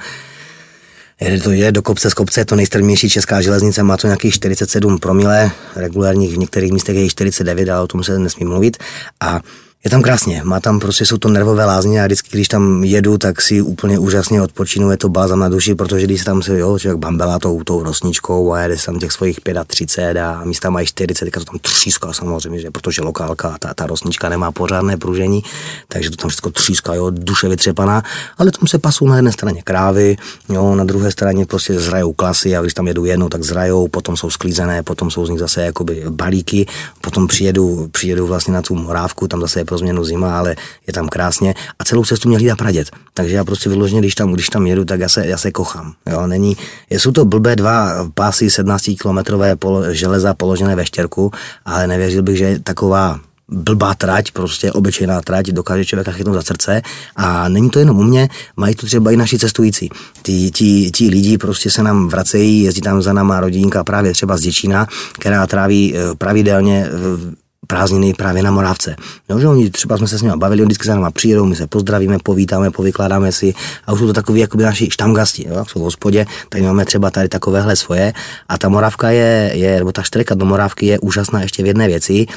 [1.22, 4.34] Je to je do kopce z kopce, je to nejstrmější česká železnice, má to nějakých
[4.34, 8.78] 47 promile, regulárních v některých místech je 49, ale o tom se nesmí mluvit.
[9.20, 9.39] A
[9.84, 13.17] je tam krásně, má tam prostě, jsou to nervové lázně a vždycky, když tam jedu,
[13.17, 16.80] tak si úplně úžasně odpočinu, je to bázam na duši, protože když tam se, jo,
[16.80, 21.26] člověk bambela tou, tou rosničkou a jede tam těch svých 35 a místa mají 40,
[21.26, 25.44] tak to tam tříská samozřejmě, že, protože lokálka, ta, ta rosnička nemá pořádné pružení,
[25.88, 28.04] takže to tam všechno tříská, jo, duše vytřepaná,
[28.38, 30.17] ale tam se pasou na jedné straně krávy,
[30.50, 34.17] jo, na druhé straně prostě zrajou klasy a když tam jedu jednou, tak zrajou, potom
[34.17, 36.65] jsou sklízené, potom jsou z nich zase jakoby balíky,
[37.02, 40.56] potom přijedu, přijedu vlastně na tu morávku, tam zase je pro změnu zima, ale
[40.88, 42.92] je tam krásně a celou cestu mě hlídá pradět.
[43.14, 45.94] Takže já prostě vyloženě, když tam, když tam jedu, tak já se, já se kochám.
[46.12, 46.58] Jo, není,
[46.90, 51.32] jsou to blbé dva pásy 17 kilometrové polo, železa položené ve štěrku,
[51.66, 56.82] ale nevěřil bych, že taková blbá trať, prostě obyčejná trať, dokáže člověka chytnout za srdce
[57.16, 59.90] a není to jenom u mě, mají to třeba i naši cestující.
[60.24, 64.38] Ti, ti, ti lidi prostě se nám vracejí, jezdí tam za náma rodinka právě třeba
[64.38, 68.96] z Děčína, která tráví eh, pravidelně eh, prázdniny právě na Moravce.
[69.30, 71.56] No, že oni třeba jsme se s nimi bavili, oni vždycky za náma přijedou, my
[71.56, 73.54] se pozdravíme, povítáme, povykládáme si
[73.88, 77.12] a už jsou to takový jakoby naši štamgasti, jo, jsou v hospodě, tak máme třeba
[77.12, 78.14] tady takovéhle svoje
[78.50, 81.88] a ta Moravka je, je nebo ta štreka do Moravky je úžasná ještě v jedné
[81.88, 82.28] věci,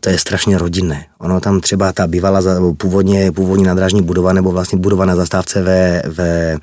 [0.00, 1.06] to je strašně rodinné.
[1.18, 2.40] Ono tam třeba ta bývala
[2.76, 6.58] původně, původní nadrážní budova nebo vlastně budova na zastávce ve, ve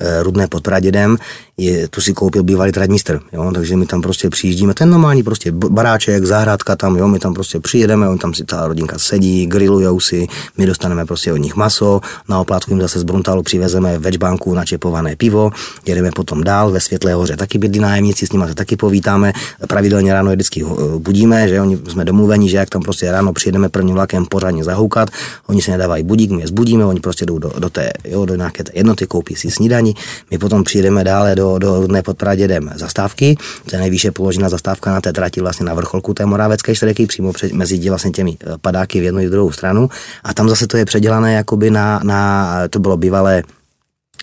[0.00, 1.16] e, Rudné pod Pradědem,
[1.58, 5.52] je, tu si koupil bývalý tradmistr, jo, takže my tam prostě přijíždíme, ten normální prostě
[5.52, 10.00] baráček, zahrádka tam, jo, my tam prostě přijedeme, on tam si ta rodinka sedí, grillujou
[10.00, 10.26] si,
[10.58, 15.16] my dostaneme prostě od nich maso, na oplátku jim zase z Bruntalu přivezeme večbánku načepované
[15.16, 15.50] pivo,
[15.86, 17.36] jedeme potom dál, ve Světlé hoře.
[17.36, 19.32] Taky bydlí nájemníci, s nimi se taky povítáme,
[19.68, 23.32] pravidelně ráno je vždycky eh, budíme, že oni jsme domluveni, že jak tam prostě ráno
[23.32, 25.10] přijedeme prvním vlakem pořádně zahoukat,
[25.46, 28.34] oni se nedávají budík, my je zbudíme, oni prostě jdou do, do té, jo, do
[28.34, 29.94] nějaké té jednoty, koupí si snídaní,
[30.30, 33.36] my potom přijedeme dále do do, do Rudné pod Pradědem zastávky.
[33.70, 37.32] To je nejvýše položená zastávka na té trati vlastně na vrcholku té moravecké štreky, přímo
[37.32, 39.88] před, mezi vlastně těmi eh, padáky v jednu i v druhou stranu.
[40.24, 43.42] A tam zase to je předělané jakoby na, na to bylo bývalé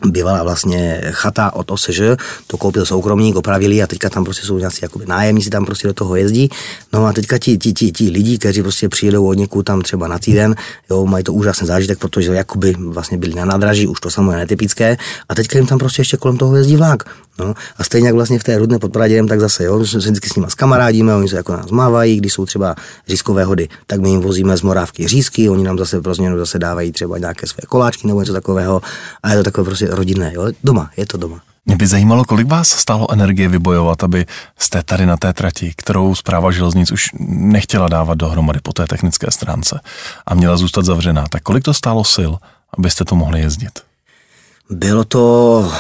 [0.06, 2.02] bývala vlastně chata od OSŽ,
[2.48, 5.94] to koupil soukromník, opravili a teďka tam prostě jsou nějaký jakoby nájemníci, tam prostě do
[5.94, 6.50] toho jezdí.
[6.94, 10.08] No a teďka ti, ti, ti, ti lidi, kteří prostě přijedou od někud tam třeba
[10.08, 10.56] na týden,
[10.90, 14.38] jo, mají to úžasný zážitek, protože jakoby vlastně byli na nádraží, už to samo je
[14.38, 14.98] netypické
[15.30, 17.04] a teďka jim tam prostě ještě kolem toho jezdí vlak.
[17.40, 20.30] No, a stejně jak vlastně v té Rudné pod Praděm, tak zase, jo, se vždycky
[20.30, 22.76] s nimi skamarádíme, oni se jako nás mávají, když jsou třeba
[23.08, 26.60] řízkové hody, tak my jim vozíme z Morávky řízky, oni nám zase pro změnu zase
[26.60, 28.82] dávají třeba nějaké své koláčky nebo něco takového
[29.24, 31.42] a je to takové prostě rodinné, jo, doma, je to doma.
[31.66, 34.26] Mě by zajímalo, kolik vás stálo energie vybojovat, aby
[34.60, 39.32] jste tady na té trati, kterou zpráva železnic už nechtěla dávat dohromady po té technické
[39.32, 39.80] stránce
[40.26, 41.26] a měla zůstat zavřená.
[41.30, 42.32] Tak kolik to stálo sil,
[42.78, 43.80] abyste to mohli jezdit?
[44.70, 45.72] Bylo to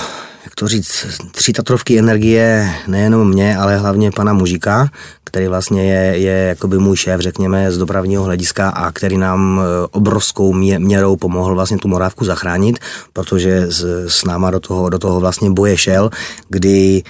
[0.44, 4.90] jak to říct, tři tatrovky energie nejenom mě, ale hlavně pana Mužika,
[5.24, 9.88] který vlastně je, je jakoby můj šéf, řekněme, z dopravního hlediska a který nám e,
[9.92, 12.80] obrovskou měrou pomohl vlastně tu morávku zachránit,
[13.14, 16.10] protože s, s náma do toho, do toho vlastně boje šel,
[16.50, 17.04] kdy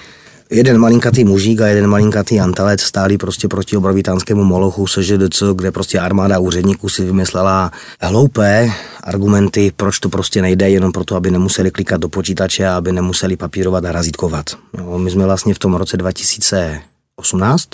[0.54, 6.00] jeden malinkatý mužík a jeden malinkatý antalec stáli prostě proti obrovitánskému molochu SŽDC, kde prostě
[6.00, 8.72] armáda úředníků si vymyslela hloupé
[9.04, 13.38] argumenty, proč to prostě nejde, jenom proto, aby nemuseli klikat do počítače a aby nemuseli
[13.38, 14.46] papírovat a razítkovat.
[14.78, 17.70] No, my jsme vlastně v tom roce 2018,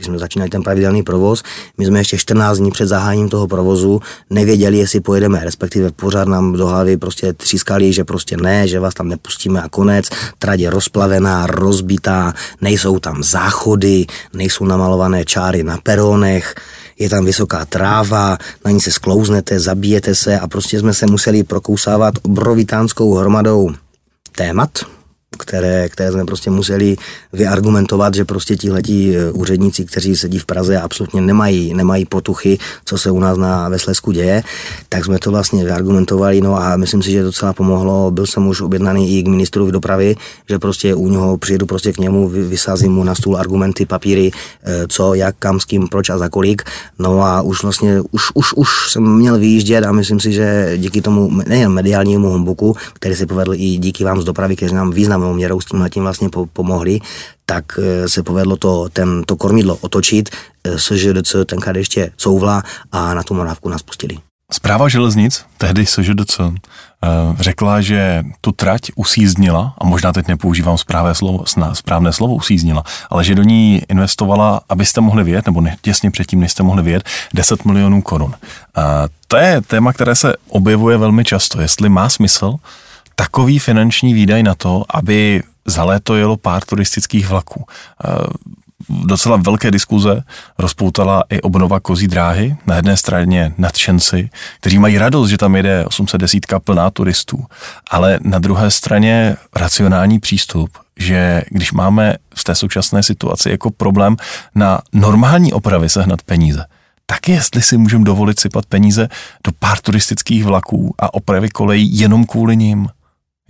[0.00, 1.42] když jsme začínali ten pravidelný provoz,
[1.78, 6.52] my jsme ještě 14 dní před zahájením toho provozu nevěděli, jestli pojedeme, respektive pořád nám
[6.52, 10.08] do hlavy prostě třískali, že prostě ne, že vás tam nepustíme a konec,
[10.38, 16.54] trať je rozplavená, rozbitá, nejsou tam záchody, nejsou namalované čáry na peronech,
[16.98, 21.42] je tam vysoká tráva, na ní se sklouznete, zabijete se a prostě jsme se museli
[21.42, 23.70] prokousávat obrovitánskou hromadou.
[24.36, 24.70] Témat,
[25.40, 26.96] které, které jsme prostě museli
[27.32, 32.58] vyargumentovat, že prostě tihleti eh, úředníci, kteří sedí v Praze a absolutně nemají, nemají potuchy,
[32.84, 34.42] co se u nás na Veslesku děje,
[34.88, 38.10] tak jsme to vlastně vyargumentovali, no a myslím si, že docela pomohlo.
[38.10, 40.16] Byl jsem už objednaný i k ministru dopravy,
[40.48, 44.86] že prostě u něho přijedu prostě k němu, vysázím mu na stůl argumenty, papíry, eh,
[44.88, 46.62] co, jak, kam, s kým, proč a za kolik.
[46.98, 51.02] No a už vlastně, už, už, už jsem měl vyjíždět a myslím si, že díky
[51.02, 55.29] tomu nejen mediálnímu humbuku, který se povedl i díky vám z dopravy, kteří nám významnou
[55.30, 57.00] významnou měrou s tím tím vlastně pomohli,
[57.46, 60.30] tak eh, se povedlo to, ten, to kormidlo otočit,
[60.64, 62.62] eh, SŽDC tenkrát ještě couvla
[62.92, 64.18] a na tu morávku nás pustili.
[64.52, 71.14] Zpráva železnic, tehdy SŽDC, eh, řekla, že tu trať usízdnila, a možná teď nepoužívám správné
[71.14, 76.10] slovo, správné slovo usízdnila, ale že do ní investovala, abyste mohli vyjet, nebo ne, těsně
[76.10, 77.02] předtím, než jste mohli vyjet,
[77.34, 78.34] 10 milionů korun.
[78.74, 81.60] A to je téma, které se objevuje velmi často.
[81.60, 82.58] Jestli má smysl
[83.20, 87.64] takový finanční výdaj na to, aby za léto jelo pár turistických vlaků.
[88.04, 88.08] Eh,
[88.88, 90.22] docela velké diskuze
[90.58, 92.56] rozpoutala i obnova kozí dráhy.
[92.66, 94.30] Na jedné straně nadšenci,
[94.60, 97.44] kteří mají radost, že tam jede 810 plná turistů,
[97.90, 104.16] ale na druhé straně racionální přístup, že když máme v té současné situaci jako problém
[104.54, 106.64] na normální opravy sehnat peníze,
[107.06, 109.08] tak jestli si můžeme dovolit sypat peníze
[109.44, 112.88] do pár turistických vlaků a opravy kolejí jenom kvůli ním,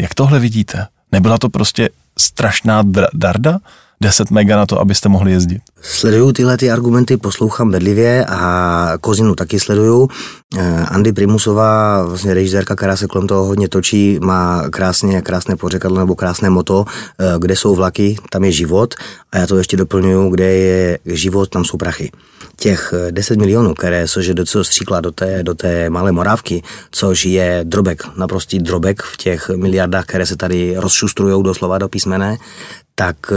[0.01, 0.87] jak tohle vidíte?
[1.13, 2.83] Nebyla to prostě strašná
[3.15, 3.59] darda?
[4.03, 5.63] 10 mega na to, abyste mohli jezdit?
[5.83, 10.09] Sleduju tyhle ty argumenty, poslouchám bedlivě a Kozinu taky sleduju.
[10.59, 15.99] Eh, Andy Primusová, vlastně režisérka, která se kolem toho hodně točí, má krásně, krásné pořekadlo
[15.99, 16.85] nebo krásné moto,
[17.19, 18.95] eh, kde jsou vlaky, tam je život
[19.33, 22.11] a já to ještě doplňuju, kde je život, tam jsou prachy.
[22.57, 26.63] Těch 10 eh, milionů, které že do co stříkla do té, do té malé morávky,
[26.91, 32.37] což je drobek, naprostý drobek v těch miliardách, které se tady rozšustrují doslova do písmene,
[33.01, 33.33] tak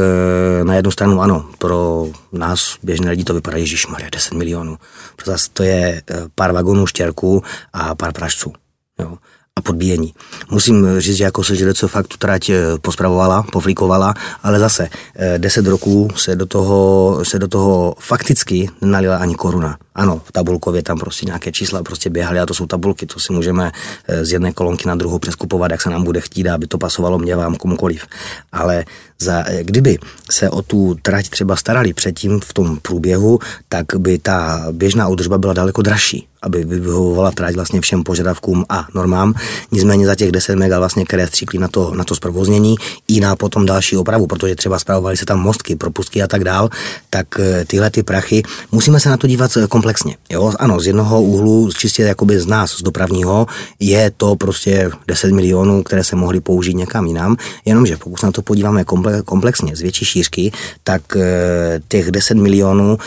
[0.63, 4.77] na jednu stranu ano, pro nás běžné lidi to vypadá, Ježíš Maria, 10 milionů.
[5.25, 6.01] Zase to je
[6.35, 8.53] pár vagonů štěrků a pár pražců.
[8.99, 9.17] Jo
[9.55, 10.13] a podbíjení.
[10.51, 15.39] Musím říct, že jako se co fakt tu trať eh, pospravovala, poflíkovala, ale zase eh,
[15.39, 19.77] deset roků se do toho, se do toho fakticky nenalila ani koruna.
[19.95, 23.33] Ano, v tabulkově tam prostě nějaké čísla prostě běhaly a to jsou tabulky, to si
[23.33, 23.71] můžeme
[24.07, 27.19] eh, z jedné kolonky na druhou přeskupovat, jak se nám bude chtít, aby to pasovalo
[27.19, 28.05] mě, vám, komukoliv.
[28.51, 28.85] Ale
[29.19, 29.97] za, kdyby
[30.31, 35.37] se o tu trať třeba starali předtím v tom průběhu, tak by ta běžná údržba
[35.37, 39.33] byla daleko dražší aby vyhovovala trať vlastně všem požadavkům a normám.
[39.71, 42.75] Nicméně za těch 10 mega vlastně, které stříkli na to, na to zprovoznění
[43.07, 46.69] i na potom další opravu, protože třeba zpravovali se tam mostky, propustky a tak dál,
[47.09, 50.15] tak eh, tyhle ty prachy, musíme se na to dívat eh, komplexně.
[50.29, 50.53] Jo?
[50.59, 53.47] Ano, z jednoho úhlu, čistě jakoby z nás, z dopravního,
[53.79, 58.31] je to prostě 10 milionů, které se mohly použít někam jinam, jenomže pokud se na
[58.31, 58.83] to podíváme
[59.25, 60.51] komplexně, z větší šířky,
[60.83, 62.97] tak eh, těch 10 milionů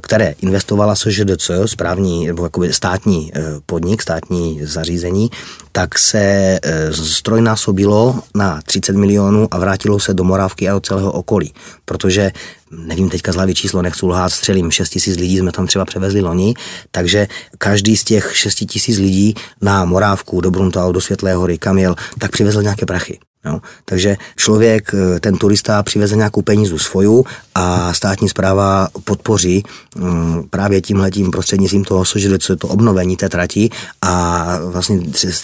[0.00, 5.30] které investovala SŽDC, správní nebo jakoby státní eh, podnik, státní zařízení,
[5.72, 6.18] tak se
[6.62, 11.52] eh, strojnásobilo na 30 milionů a vrátilo se do Morávky a do celého okolí.
[11.84, 12.32] Protože
[12.70, 16.20] nevím teďka z hlavy číslo, nechci lhát, střelím, 6 tisíc lidí jsme tam třeba převezli
[16.20, 16.54] loni,
[16.90, 21.78] takže každý z těch 6 tisíc lidí na Morávku, do Bruntál, do Světlé hory, kam
[21.78, 23.18] jel, tak přivezl nějaké prachy.
[23.46, 23.60] Jo?
[23.84, 29.62] Takže člověk, eh, ten turista přiveze nějakou penízu svoju a státní zpráva podpoří
[29.96, 32.04] um, právě tímhletím prostřednictvím toho
[32.50, 33.70] je to obnovení té trati
[34.02, 35.00] a vlastně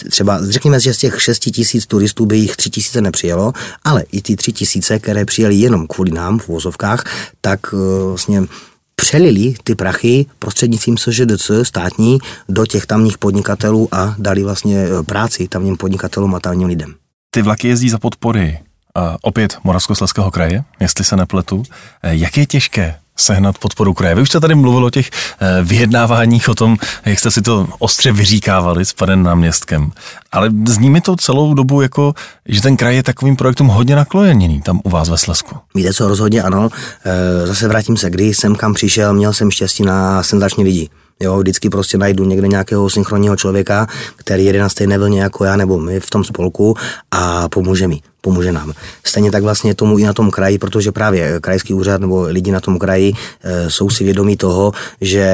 [0.09, 4.21] třeba, řekněme, že z těch 6 tisíc turistů by jich 3 tisíce nepřijelo, ale i
[4.21, 7.03] ty 3 tisíce, které přijeli jenom kvůli nám v vozovkách,
[7.41, 8.47] tak uh, vlastně
[8.95, 15.47] přelili ty prachy prostřednictvím SŽDC státní do těch tamních podnikatelů a dali vlastně eh, práci
[15.47, 16.93] tamním podnikatelům a tamním lidem.
[17.33, 18.59] Ty vlaky jezdí za podpory
[18.97, 21.55] uh, opět Moravskoslezského kraje, jestli se nepletu.
[21.55, 21.63] Uh,
[22.03, 24.15] jak je těžké sehnat podporu kraje.
[24.15, 27.67] Vy už jste tady mluvil o těch uh, vyjednáváních, o tom, jak jste si to
[27.79, 29.91] ostře vyříkávali s panem náměstkem.
[30.31, 32.13] Ale zní mi to celou dobu jako,
[32.45, 35.55] že ten kraj je takovým projektům hodně nakloněný tam u vás ve Slesku.
[35.75, 36.69] Víte co, rozhodně ano.
[37.45, 40.89] Zase vrátím se, kdy jsem kam přišel, měl jsem štěstí na senzační lidi.
[41.19, 45.55] Jo, vždycky prostě najdu někde nějakého synchronního člověka, který jede na stejné vlně jako já
[45.55, 46.75] nebo my v tom spolku
[47.11, 48.01] a pomůže mi.
[48.23, 48.73] Pomůže nám.
[49.03, 52.59] Stejně tak vlastně tomu i na tom kraji, protože právě krajský úřad nebo lidi na
[52.59, 55.27] tom kraji e, jsou si vědomí toho, že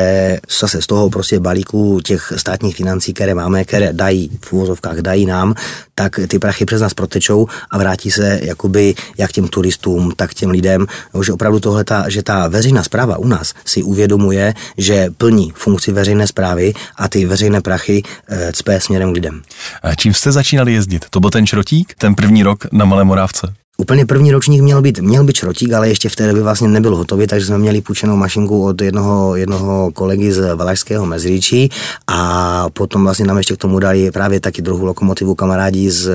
[0.60, 5.25] zase z toho prostě balíku těch státních financí, které máme, které dají v úvozovkách dají
[5.25, 5.56] nám,
[5.95, 10.49] tak ty prachy přes nás protečou a vrátí se jakoby jak těm turistům, tak těm
[10.49, 10.88] lidem,
[11.23, 15.91] že opravdu tohle, ta, že ta veřejná zpráva u nás si uvědomuje, že plní funkci
[15.91, 19.41] veřejné zprávy a ty veřejné prachy e, cpe směrem k lidem.
[19.84, 21.06] A čím jste začínali jezdit?
[21.10, 23.53] To byl ten črotík, ten první rok na Malé Morávce?
[23.77, 26.95] Úplně první ročník měl být, měl být šrotík, ale ještě v té době vlastně nebyl
[26.95, 31.69] hotový, takže jsme měli půjčenou mašinku od jednoho, jednoho kolegy z Valašského Mezříčí
[32.07, 36.11] a potom vlastně nám ještě k tomu dali právě taky druhou lokomotivu kamarádi z,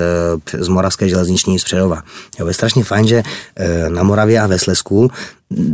[0.59, 2.01] z Moravské železniční z Přerova.
[2.39, 3.23] Jo, je strašně fajn, že
[3.55, 5.11] eh, na Moravě a ve Slesku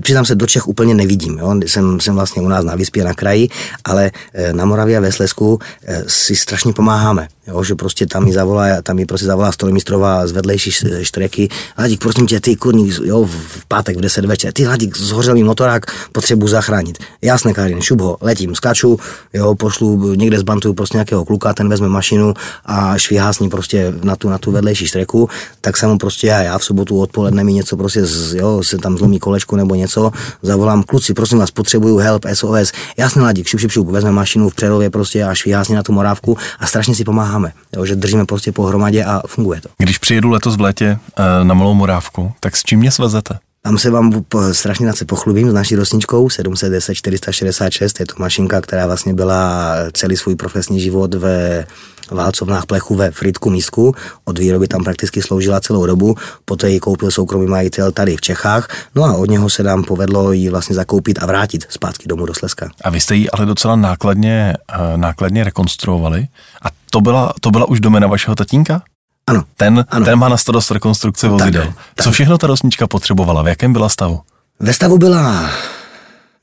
[0.02, 1.38] přiznám se, do Čech úplně nevidím.
[1.38, 1.56] Jo?
[1.66, 3.50] Jsem, jsem vlastně u nás na vyspě, na kraji,
[3.86, 7.28] ale eh, na Moravě a ve Slesku eh, si strašně pomáháme.
[7.48, 7.64] Jo?
[7.64, 11.50] Že prostě tam mi zavolá, tam mi prostě zavolá strojmistrová z vedlejší štreky.
[11.76, 15.44] Hladík, prosím tě, ty kurník, jo, v pátek v 10 večer, ty Hladík, zhořel mi
[15.44, 16.98] motorák, potřebuji zachránit.
[17.22, 19.00] Jasné, Karin, šup ho, letím, skáču,
[19.34, 22.34] jo, pošlu, někde zbantuju prostě nějakého kluka, ten vezme mašinu
[22.66, 25.30] a švihá s ní prostě na tu, na tu vedlejší štreku,
[25.62, 28.78] tak jsem mu prostě já, já v sobotu odpoledne mi něco prostě, z, jo, se
[28.78, 32.72] tam zlomí kolečko nebo něco, zavolám kluci, prosím vás, potřebuju help, SOS.
[32.98, 36.38] Jasný ladík, šup, šup, šup, vezme mašinu v Přerově prostě a švíhá na tu morávku
[36.60, 39.70] a strašně si pomáháme, jo, že držíme prostě pohromadě a funguje to.
[39.78, 43.40] Když přijedu letos v létě eh, na Malou Morávku, tak s čím mě svezete?
[43.64, 48.00] Tam se vám strašně na pochlubím s naší rosničkou 710 466.
[48.00, 51.66] Je to mašinka, která vlastně byla celý svůj profesní život ve
[52.12, 53.96] válcovnách plechu ve Fritku Mísku.
[54.26, 58.68] Od výroby tam prakticky sloužila celou dobu, poté ji koupil soukromý majitel tady v Čechách,
[58.96, 62.34] no a od něho se nám povedlo ji vlastně zakoupit a vrátit zpátky domů do
[62.34, 62.70] Slezska.
[62.84, 66.28] A vy jste ji ale docela nákladně, eh, nákladně rekonstruovali
[66.62, 68.84] a to byla, to byla už domena vašeho tatínka?
[69.32, 69.44] Ano.
[69.58, 70.06] Ten, ano.
[70.06, 71.66] ten má na starost rekonstrukce vozidel.
[71.66, 72.04] Tak, tak.
[72.06, 73.42] Co všechno ta rosnička potřebovala?
[73.42, 74.20] V jakém byla stavu?
[74.60, 75.50] Ve stavu byla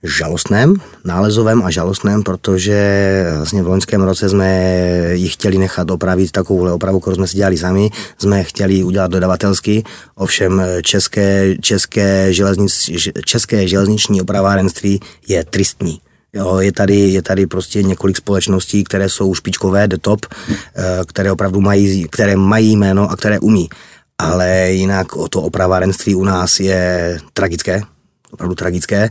[0.03, 0.75] žalostném,
[1.05, 2.79] nálezovém a žalostném, protože
[3.37, 4.73] vlastně v loňském roce jsme
[5.13, 9.85] ji chtěli nechat opravit takovou opravu, kterou jsme si dělali sami, jsme chtěli udělat dodavatelsky,
[10.15, 12.91] ovšem české, české, železnic,
[13.25, 16.01] české železniční opravárenství je tristní.
[16.33, 21.33] Jo, je, tady, je tady prostě několik společností, které jsou špičkové, the top, eh, které
[21.33, 23.69] opravdu mají, které mají jméno a které umí.
[24.19, 27.83] Ale jinak o to opravárenství u nás je tragické,
[28.31, 29.11] opravdu tragické.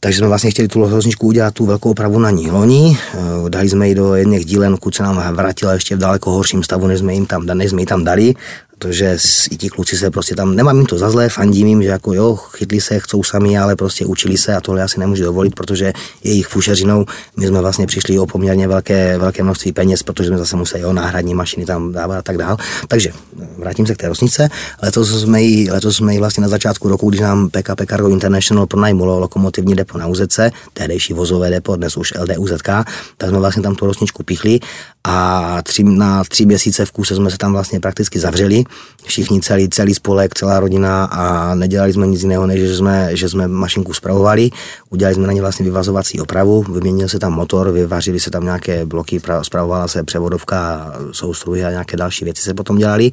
[0.00, 2.98] Takže jsme vlastně chtěli tu hrozničku udělat tu velkou opravu na ní loni.
[3.14, 6.62] Eh, dali jsme ji do jedných dílen, kud se nám vrátila ještě v daleko horším
[6.62, 8.34] stavu, než jsme jim tam, než jsme ji tam dali
[8.78, 9.16] protože
[9.50, 12.12] i ti kluci se prostě tam, nemám jim to za zlé, fandím jim, že jako
[12.12, 15.92] jo, chytli se, chcou sami, ale prostě učili se a tohle asi nemůžu dovolit, protože
[16.24, 17.04] jejich fušeřinou
[17.36, 20.92] my jsme vlastně přišli o poměrně velké, velké množství peněz, protože jsme zase museli o
[20.92, 22.56] náhradní mašiny tam dávat a tak dál.
[22.88, 23.10] Takže
[23.58, 24.48] vrátím se k té rosnice.
[24.82, 28.66] Letos jsme ji, letos jsme ji vlastně na začátku roku, když nám PKP Cargo International
[28.66, 30.40] pronajmulo lokomotivní depo na UZC,
[30.72, 32.68] tehdejší vozové depo, dnes už LDUZK,
[33.16, 34.60] tak jsme vlastně tam tu rosničku pichli
[35.04, 38.64] a tři, na tři měsíce v kuse jsme se tam vlastně prakticky zavřeli,
[39.06, 43.28] všichni celý, celý spolek, celá rodina a nedělali jsme nic jiného, než že jsme, že
[43.28, 44.50] jsme mašinku spravovali,
[44.90, 48.86] udělali jsme na ně vlastně vyvazovací opravu, vyměnil se tam motor, vyvařili se tam nějaké
[48.86, 53.10] bloky, spravovala se převodovka, soustruhy a nějaké další věci se potom dělali.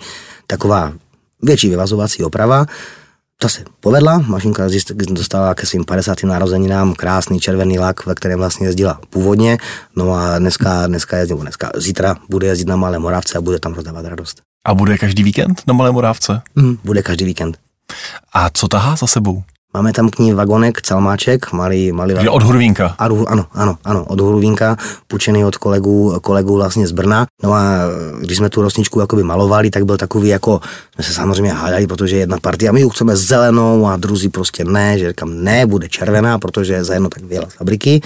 [0.47, 0.93] Taková
[1.41, 2.65] větší vyvazovací oprava,
[3.39, 4.67] ta se povedla, mašinka
[5.09, 6.23] dostala ke svým 50.
[6.23, 9.57] narozeninám krásný červený lak, ve kterém vlastně jezdila původně,
[9.95, 13.73] no a dneska, dneska jezdí, dneska, zítra bude jezdit na Malé Moravce a bude tam
[13.73, 14.44] rozdávat radost.
[14.65, 16.41] A bude každý víkend na Malé Morávce?
[16.55, 17.57] Mm, bude každý víkend.
[18.33, 19.43] A co tahá za sebou?
[19.73, 22.33] Máme tam k ní vagonek, celmáček, malý, malý vagonek.
[22.33, 22.95] od Hurvínka.
[22.97, 27.25] Ano, ano, ano, od Hurvínka, půjčený od kolegů, kolegů vlastně z Brna.
[27.43, 27.63] No a
[28.21, 30.61] když jsme tu rosničku jakoby malovali, tak byl takový jako,
[30.95, 34.99] jsme se samozřejmě hádali, protože jedna partia, my ji chceme zelenou a druzí prostě ne,
[34.99, 38.01] že říkám, ne, bude červená, protože za jedno tak vyjela z fabriky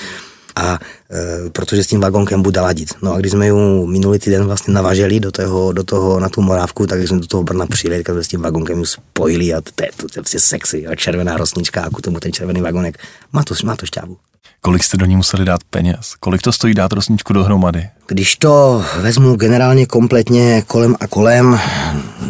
[0.56, 0.80] a
[1.12, 2.94] e, protože s tím vagonkem bude ladit.
[3.02, 6.42] No a když jsme ju minulý týden vlastně navaželi do toho, do toho na tu
[6.42, 9.62] morávku, tak jsme do toho Brna přijeli, tak jsme s tím vagonkem ju spojili a
[9.62, 12.98] to je, to je prostě sexy, a červená rosnička a k tomu ten červený vagonek.
[13.34, 14.18] Má to, má to šťávu.
[14.62, 16.14] Kolik jste do ní museli dát peněz?
[16.20, 17.90] Kolik to stojí dát rosničku dohromady?
[18.08, 21.60] Když to vezmu generálně kompletně kolem a kolem,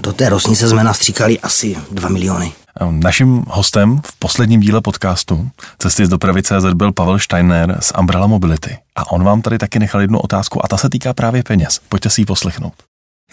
[0.02, 2.52] do té rosnice jsme nastříkali asi 2 miliony.
[2.88, 8.28] Naším hostem v posledním díle podcastu Cesty z dopravy CZ byl Pavel Steiner z Umbrella
[8.28, 8.78] Mobility.
[8.96, 11.80] A on vám tady taky nechal jednu otázku a ta se týká právě peněz.
[11.90, 12.74] Pojďte si ji poslechnout.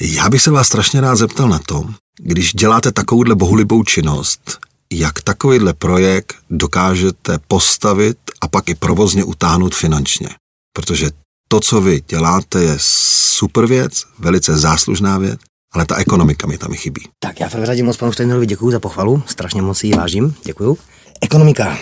[0.00, 1.84] Já bych se vás strašně rád zeptal na to,
[2.18, 4.58] když děláte takovouhle bohulibou činnost,
[4.92, 10.28] jak takovýhle projekt dokážete postavit a pak i provozně utáhnout finančně.
[10.72, 11.10] Protože
[11.48, 15.40] to, co vy děláte, je super věc, velice záslužná věc,
[15.76, 17.08] ale ta ekonomika mi tam chybí.
[17.18, 19.94] Tak já v prvé řadě moc panu Steinerovi děkuji za pochvalu, strašně moc si ji
[19.94, 20.78] vážím, děkuji.
[21.20, 21.78] Ekonomika.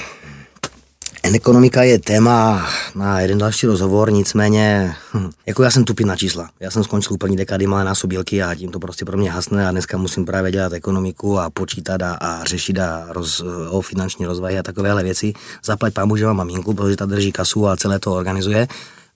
[1.22, 6.50] Ekonomika je téma na jeden další rozhovor, nicméně, hm, jako já jsem tupý na čísla.
[6.60, 9.70] Já jsem skončil úplně dekady malé násobilky a tím to prostě pro mě hasne a
[9.70, 14.58] dneska musím právě dělat ekonomiku a počítat a, a řešit a roz, o finanční rozvahy
[14.58, 15.32] a takovéhle věci.
[15.64, 18.68] Zaplať pámu, že mám maminku, protože ta drží kasu a celé to organizuje,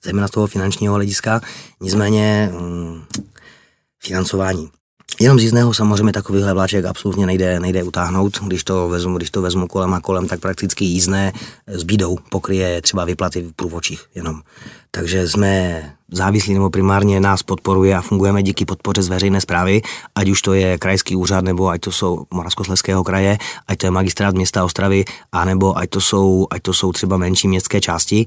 [0.03, 1.41] zejména z toho finančního hlediska.
[1.81, 3.01] Nicméně, hm,
[3.99, 4.69] financování.
[5.19, 8.39] Jenom z jízdného samozřejmě takovýhle vláček absolutně nejde, nejde utáhnout.
[8.47, 11.33] Když to, vezmu, když to vezmu kolem a kolem, tak prakticky jízdné
[11.67, 14.41] s bídou pokryje třeba vyplaty v průvočích jenom.
[14.91, 19.81] Takže jsme závislí nebo primárně nás podporuje a fungujeme díky podpoře z veřejné zprávy,
[20.15, 23.37] ať už to je krajský úřad, nebo ať to jsou Moravskoslezského kraje,
[23.67, 27.47] ať to je magistrát města Ostravy, anebo ať to jsou, ať to jsou třeba menší
[27.47, 28.25] městské části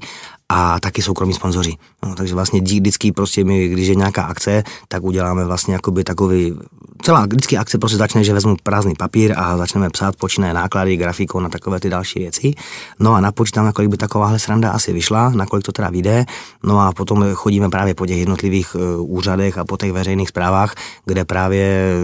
[0.49, 1.73] a taky soukromí sponzoři.
[2.05, 6.53] No, takže vlastně vždycky prostě my, když je nějaká akce, tak uděláme vlastně jakoby takový,
[7.01, 11.39] celá vždycky akce prostě začne, že vezmu prázdný papír a začneme psát počínaje náklady, grafikou
[11.39, 12.53] na takové ty další věci.
[12.99, 16.25] No a napočítáme, kolik by takováhle sranda asi vyšla, nakolik to teda vyjde,
[16.63, 20.75] no a potom chodíme právě po těch jednotlivých e, úřadech a po těch veřejných zprávách,
[21.05, 21.95] kde právě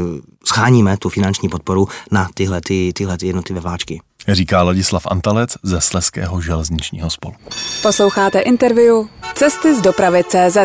[0.45, 5.81] scháníme tu finanční podporu na tyhle, ty, tyhle ty jednotlivé vláčky říká Ladislav Antalec ze
[5.81, 7.49] Sleského železničního spolku.
[7.81, 8.95] Posloucháte interview
[9.33, 10.57] Cesty z dopravy CZ.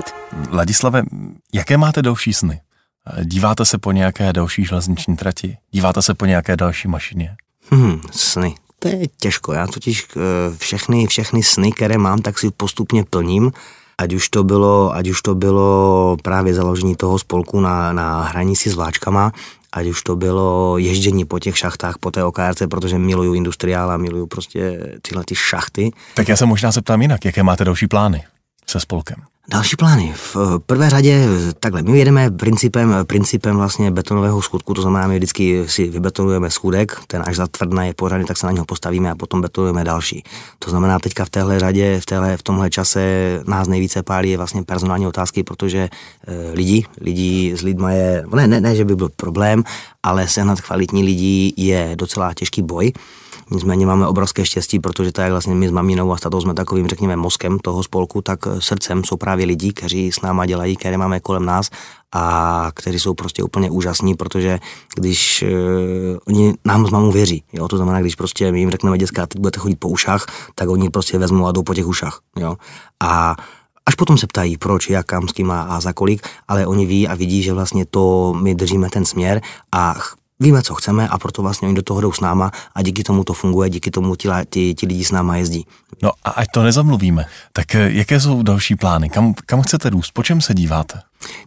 [0.50, 1.02] Ladislave,
[1.52, 2.61] jaké máte další sny?
[3.24, 5.57] Díváte se po nějaké další železniční trati?
[5.70, 7.36] Díváte se po nějaké další mašině?
[7.70, 8.55] Hmm, sny.
[8.78, 9.52] To je těžko.
[9.52, 10.20] Já totiž eh,
[10.57, 13.52] všechny, všechny sny, které mám, tak si postupně plním.
[13.99, 18.70] Ať už to bylo, ať už to bylo právě založení toho spolku na, na hranici
[18.70, 19.32] s vláčkama,
[19.72, 23.97] ať už to bylo ježdění po těch šachtách, po té OKRC, protože miluju industriál a
[23.97, 25.90] miluju prostě tyhle ty šachty.
[26.14, 28.24] Tak já se možná zeptám jinak, jaké máte další plány
[28.66, 29.16] se spolkem?
[29.49, 30.12] Další plány.
[30.16, 30.36] V
[30.66, 31.26] prvé řadě
[31.61, 37.01] takhle, my jedeme principem, principem vlastně betonového schudku, to znamená, my vždycky si vybetonujeme schůdek,
[37.07, 40.24] ten až zatvrdne je pořádně, tak se na něho postavíme a potom betonujeme další.
[40.59, 43.01] To znamená, teďka v téhle řadě, v, téhle, v tomhle čase
[43.47, 45.90] nás nejvíce pálí je vlastně personální otázky, protože e,
[46.53, 49.64] lidi, lidi s lidma je, ne, ne, ne, že by byl problém,
[50.03, 52.92] ale sehnat kvalitní lidí je docela těžký boj.
[53.51, 57.16] Nicméně máme obrovské štěstí, protože tak vlastně my s maminou a statou jsme takovým, řekněme,
[57.16, 61.47] mozkem toho spolku, tak srdcem jsou právě lidi, kteří s náma dělají, které máme kolem
[61.47, 61.70] nás
[62.12, 64.59] a kteří jsou prostě úplně úžasní, protože
[64.97, 68.99] když uh, oni nám s mamou věří, jo, to znamená, když prostě my jim řekneme,
[68.99, 72.20] dětská, teď budete chodit po ušách, tak oni prostě vezmou a jdou po těch ušách,
[72.38, 72.57] jo.
[73.01, 73.36] A
[73.86, 76.86] Až potom se ptají, proč, jak, kam, s kým a, a za kolik, ale oni
[76.86, 79.40] ví a vidí, že vlastně to my držíme ten směr
[79.72, 79.95] a
[80.41, 83.24] víme, co chceme a proto vlastně oni do toho jdou s náma a díky tomu
[83.24, 85.66] to funguje, díky tomu ti, ti, ti lidi s náma jezdí.
[86.03, 89.11] No a ať to nezamluvíme, tak eh, jaké jsou další plány?
[89.11, 90.11] Kam, kam chcete růst?
[90.11, 91.01] Po čem se díváte?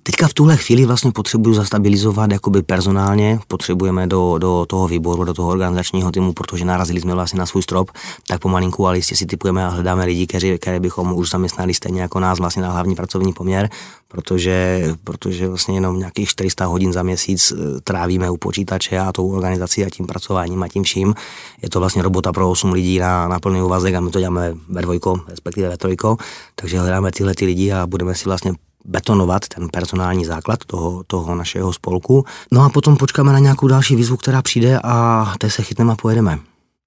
[0.04, 5.34] Teďka v tuhle chvíli vlastně potřebuju zastabilizovat jakoby personálně, potřebujeme do, do toho výboru, do
[5.34, 7.92] toho organizačního týmu, protože narazili jsme vlastně na svůj strop,
[8.28, 12.02] tak pomalinku, ale jistě si typujeme a hledáme lidi, kteří, které bychom už zaměstnali stejně
[12.02, 13.70] jako nás vlastně na hlavní pracovní poměr,
[14.08, 19.32] protože, protože vlastně jenom nějakých 400 hodin za měsíc eh, trávíme u počítače a tou
[19.32, 21.14] organizací a tím pracováním a tím vším.
[21.62, 24.54] Je to vlastně robota pro 8 lidí na, na plný úvazek a my to děláme
[24.70, 26.18] ve dvojko, respektive ve trojko,
[26.56, 28.54] takže hledáme tyhle ty lidi a budeme si vlastně
[28.88, 32.26] betonovat ten personální základ toho, toho našeho spolku.
[32.52, 35.96] No a potom počkáme na nějakou další výzvu, která přijde a té se chytneme a
[35.96, 36.40] pojedeme.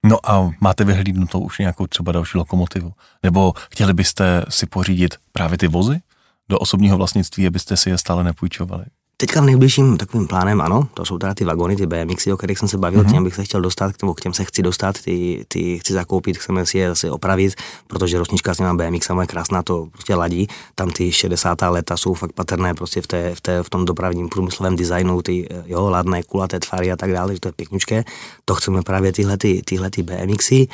[0.06, 2.92] No a máte vyhlídnutou už nějakou třeba další lokomotivu?
[3.22, 6.00] Nebo chtěli byste si pořídit právě ty vozy
[6.48, 8.84] do osobního vlastnictví, abyste si je stále nepůjčovali?
[9.20, 12.58] Teďka v nejbližším takovým plánem, ano, to jsou teda ty vagony, ty BMXy, o kterých
[12.58, 13.12] jsem se bavil, mm-hmm.
[13.12, 16.38] těm bych se chtěl dostat, k, k těm se chci dostat, ty, ty chci zakoupit,
[16.38, 17.54] chceme si je zase opravit,
[17.86, 20.48] protože rosnička s těma BMX je krásná, to prostě ladí.
[20.74, 21.62] Tam ty 60.
[21.62, 25.48] leta jsou fakt patrné prostě v, té, v, té, v tom dopravním průmyslovém designu, ty
[25.66, 28.04] jo, ladné, kulaté tvary a tak dále, že to je pěkňučké.
[28.44, 30.68] To chceme právě tyhle, ty, tyhle ty BMXy.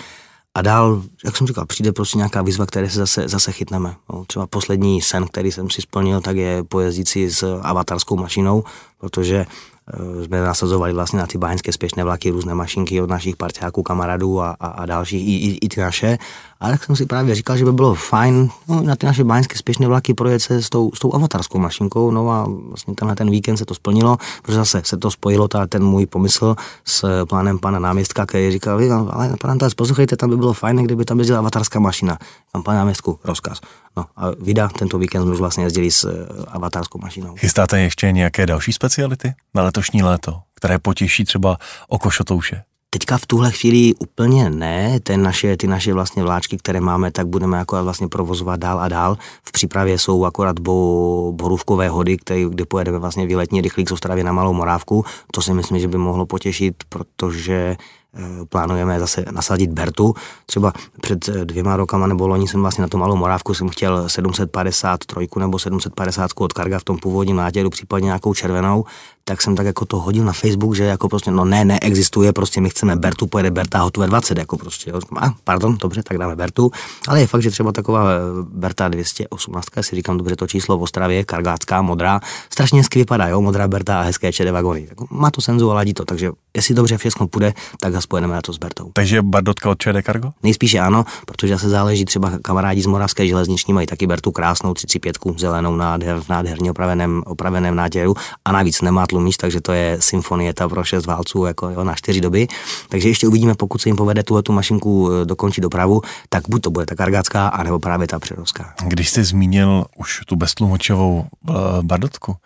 [0.56, 3.94] A dál, jak jsem říkal, přijde prostě nějaká výzva, které se zase, zase chytneme.
[4.12, 8.64] No, třeba poslední sen, který jsem si splnil, tak je pojezdit si s avatarskou mašinou,
[8.98, 9.46] protože
[9.94, 14.40] Eh, jsme nasazovali vlastně na ty báňské spěšné vlaky různé mašinky od našich parťáků, kamarádů
[14.40, 16.18] a, a, a dalších, i, i, i ty naše.
[16.60, 19.58] A tak jsem si právě říkal, že by bylo fajn no, na ty naše báňské
[19.58, 22.10] spěšné vlaky projet se s tou, s tou avatarskou mašinkou.
[22.10, 25.66] No a vlastně tenhle ten víkend se to splnilo, protože zase se to spojilo, ta,
[25.66, 30.36] ten můj pomysl s plánem pana náměstka, který říkal, vy, ale pan poslouchejte, tam by
[30.36, 32.18] bylo fajn, kdyby tam jezdila avatarská mašina.
[32.52, 33.60] Tam pan náměstku, rozkaz.
[33.96, 37.34] No a vida tento víkend jsme už vlastně jezdili s eh, avatarskou mašinou.
[37.36, 42.62] Chystáte ještě nějaké další speciality na letošní léto, které potěší třeba oko šotouše?
[42.96, 47.26] Teďka v tuhle chvíli úplně ne, ty naše, ty naše vlastně vláčky, které máme, tak
[47.26, 49.16] budeme jako vlastně provozovat dál a dál.
[49.44, 54.24] V přípravě jsou akorát bo, borůvkové hody, které, kde pojedeme vlastně výletní rychlík z Ostravy
[54.24, 55.04] na Malou Morávku.
[55.32, 57.76] To si myslím, že by mohlo potěšit, protože
[58.18, 60.14] Eh, plánujeme zase nasadit Bertu.
[60.46, 64.08] Třeba před eh, dvěma rokama nebo loni jsem vlastně na tom malou Morávku jsem chtěl
[64.08, 68.84] 753 nebo 750 od Karga v tom původním nátěru, případně nějakou červenou,
[69.28, 72.60] tak jsem tak jako to hodil na Facebook, že jako prostě, no ne, neexistuje, prostě
[72.60, 75.00] my chceme Bertu, pojede Berta hotové 20, jako prostě, jo.
[75.16, 76.70] A, pardon, dobře, tak dáme Bertu,
[77.08, 80.82] ale je fakt, že třeba taková eh, Berta 218, si říkám dobře to číslo v
[80.82, 82.20] Ostravě, kargácká, modrá,
[82.52, 84.86] strašně hezky vypadá, jo, modrá Berta a hezké čede vagony.
[84.88, 88.34] Jako, má to senzu a ladí to, takže jestli dobře všechno půjde, tak zase pojedeme
[88.34, 88.90] na to s Bertou.
[88.92, 90.30] Takže Bardotka od ČD Cargo?
[90.42, 95.18] Nejspíše ano, protože zase záleží třeba kamarádi z Moravské železniční mají taky Bertu krásnou 35
[95.36, 98.14] zelenou nádher, v nádherně opraveném, opraveném nátěru
[98.44, 102.20] a navíc nemá tlumič, takže to je symfonieta pro šest válců jako jo, na čtyři
[102.20, 102.46] doby.
[102.88, 106.62] Takže ještě uvidíme, pokud se jim povede tuhle tu mašinku eh, dokončit dopravu, tak buď
[106.62, 108.74] to bude ta kargácká, anebo právě ta přerovská.
[108.84, 112.36] Když jste zmínil už tu beztlumočovou uh, Bardotku,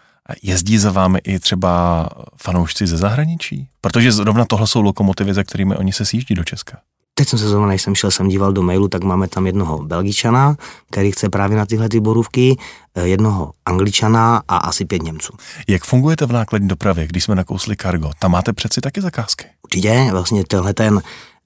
[0.42, 3.68] Jezdí za vámi i třeba fanoušci ze zahraničí?
[3.80, 6.78] Protože zrovna tohle jsou lokomotivy, za kterými oni se sjíždí do Česka.
[7.20, 9.78] Teď jsem se zrovna, než jsem šel, jsem díval do mailu, tak máme tam jednoho
[9.78, 10.56] Belgičana,
[10.90, 12.56] který chce právě na tyhle ty borůvky,
[12.94, 15.32] eh, jednoho Angličana a asi pět Němců.
[15.68, 18.10] Jak fungujete v nákladní dopravě, když jsme nakousli kargo?
[18.18, 19.44] Tam máte přeci taky zakázky.
[19.62, 21.02] Určitě, vlastně tenhle ten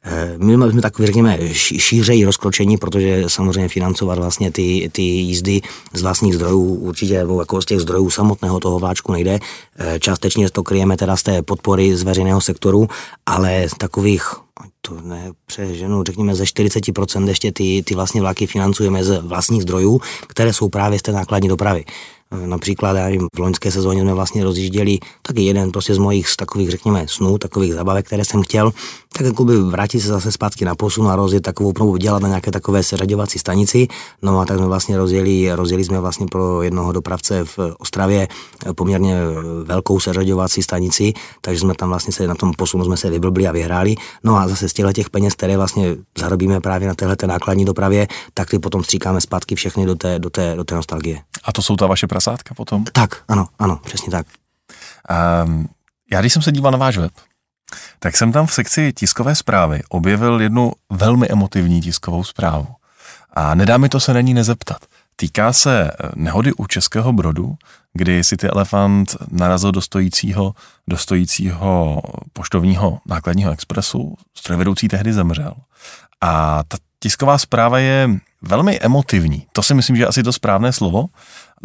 [0.07, 5.61] Eh, my jsme takový, řekněme, šířeji rozkročení, protože samozřejmě financovat vlastně ty, ty jízdy
[5.93, 9.39] z vlastních zdrojů určitě, jako z těch zdrojů samotného toho vláčku nejde.
[9.79, 12.89] Eh, částečně to kryjeme teda z té podpory z veřejného sektoru,
[13.27, 14.44] ale takových
[14.81, 20.01] to ne přeženu, řekněme ze 40% ještě ty, ty vlastně vlaky financujeme z vlastních zdrojů,
[20.27, 21.85] které jsou právě z té nákladní dopravy.
[22.47, 26.37] Například, já nevím, v loňské sezóně jsme vlastně rozjížděli taky jeden prostě z mojich z
[26.37, 28.73] takových, řekněme, snů, takových zabavek, které jsem chtěl,
[29.13, 32.29] tak jako by vrátit se zase zpátky na posun a rozjet takovou probu dělat na
[32.29, 33.89] nějaké takové seřaďovací stanici.
[34.23, 38.29] No a tak jsme vlastně rozjeli, rozjeli jsme vlastně pro jednoho dopravce v Ostravě
[38.77, 39.17] poměrně
[39.65, 43.53] velkou seřaďovací stanici, takže jsme tam vlastně se na tom posunu jsme se vyblbli a
[43.53, 43.95] vyhráli.
[44.25, 48.51] No a zase z těch peněz, které vlastně zarobíme právě na téhle nákladní dopravě, tak
[48.51, 51.21] ty potom stříkáme zpátky všechny do té, do té, do té nostalgie.
[51.45, 52.85] A to jsou ta vaše prasátka potom?
[52.85, 54.27] Tak, ano, ano, přesně tak.
[55.45, 55.69] Um,
[56.13, 57.13] já když jsem se díval na váš web,
[57.99, 62.67] tak jsem tam v sekci tiskové zprávy objevil jednu velmi emotivní tiskovou zprávu.
[63.33, 64.79] A nedá mi to se není nezeptat.
[65.17, 67.55] Týká se eh, nehody u Českého Brodu,
[67.93, 70.55] kdy si ty elefant narazil do stojícího,
[70.89, 72.03] do stojícího
[72.33, 75.55] poštovního nákladního expresu, strojvedoucí tehdy zemřel.
[76.21, 78.11] A ta tisková zpráva je
[78.43, 79.47] velmi emotivní.
[79.53, 81.07] To si myslím, že je asi to správné slovo.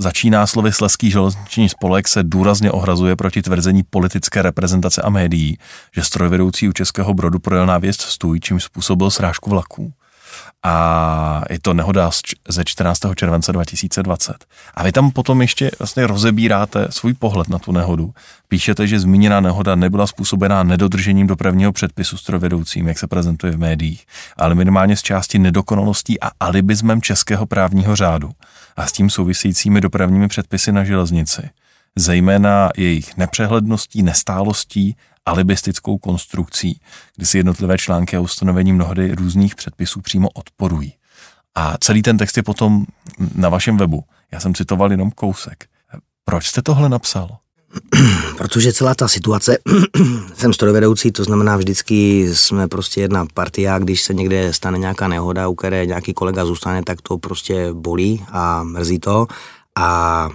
[0.02, 5.58] Začíná slovy Sleský železniční spolek se důrazně ohrazuje proti tvrzení politické reprezentace a médií,
[5.96, 9.94] že strojvedoucí u Českého Brodu projel návěst stůj, čím způsobil srážku vlaků
[10.64, 12.12] a je to nehoda
[12.50, 13.00] ze 14.
[13.16, 14.46] července 2020.
[14.74, 18.14] A vy tam potom ještě vlastně rozebíráte svůj pohled na tu nehodu.
[18.48, 24.06] Píšete, že zmíněná nehoda nebyla způsobená nedodržením dopravního předpisu strojvedoucím, jak se prezentuje v médiích,
[24.38, 28.32] ale minimálně z části nedokonalostí a alibismem českého právního řádu
[28.78, 31.50] a s tím souvisejícími dopravními předpisy na železnici
[31.96, 34.96] zejména jejich nepřehledností, nestálostí
[35.30, 36.82] alibistickou konstrukcí,
[37.16, 40.94] kdy si jednotlivé články a ustanovení mnohdy různých předpisů přímo odporují.
[41.56, 42.86] A celý ten text je potom
[43.36, 44.04] na vašem webu.
[44.32, 45.66] Já jsem citoval jenom kousek.
[46.26, 47.38] Proč jste tohle napsal?
[48.38, 49.58] Protože celá ta situace,
[50.34, 55.48] jsem strojvedoucí, to znamená vždycky jsme prostě jedna partia, když se někde stane nějaká nehoda,
[55.48, 59.28] u které nějaký kolega zůstane, tak to prostě bolí a mrzí to.
[59.76, 60.30] A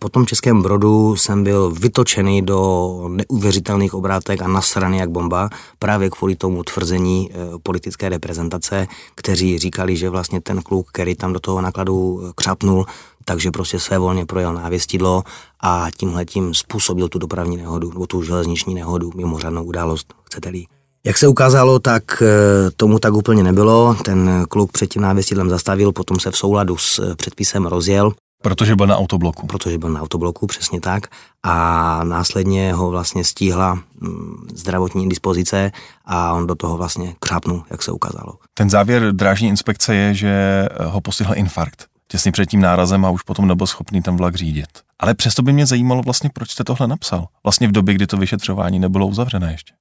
[0.00, 2.60] po tom Českém Brodu jsem byl vytočený do
[3.08, 9.96] neuvěřitelných obrátek a nasraný jak bomba právě kvůli tomu tvrzení e, politické reprezentace, kteří říkali,
[9.96, 12.86] že vlastně ten kluk, který tam do toho nákladu eh, křapnul,
[13.24, 15.22] takže prostě své volně projel návěstidlo
[15.60, 20.64] a tímhle tím způsobil tu dopravní nehodu, nebo tu železniční nehodu, mimořádnou událost, chcete-li.
[21.04, 23.96] Jak se ukázalo, tak eh, tomu tak úplně nebylo.
[24.04, 28.86] Ten kluk před tím návěstidlem zastavil, potom se v souladu s předpisem rozjel Protože byl
[28.86, 29.46] na autobloku.
[29.46, 31.06] Protože byl na autobloku, přesně tak.
[31.42, 35.72] A následně ho vlastně stíhla mm, zdravotní dispozice
[36.04, 38.32] a on do toho vlastně křápnul, jak se ukázalo.
[38.54, 43.22] Ten závěr drážní inspekce je, že ho postihl infarkt těsně před tím nárazem a už
[43.22, 44.68] potom nebyl schopný ten vlak řídit.
[44.98, 47.26] Ale přesto by mě zajímalo vlastně, proč jste tohle napsal.
[47.44, 49.74] Vlastně v době, kdy to vyšetřování nebylo uzavřené ještě.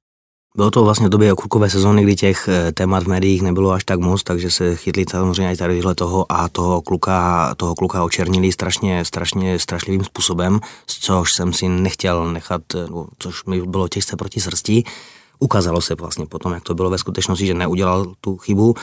[0.56, 3.84] Bylo to vlastně v době okurkové sezóny, kdy těch eh, témat v médiích nebylo až
[3.84, 8.52] tak moc, takže se chytli samozřejmě i tady toho a toho kluka, toho kluka očernili
[8.52, 14.42] strašně, strašně strašlivým způsobem, což jsem si nechtěl nechat, no, což mi bylo těžce proti
[14.42, 14.84] srsti.
[15.40, 18.76] Ukázalo se vlastně potom, jak to bylo ve skutečnosti, že neudělal tu chybu.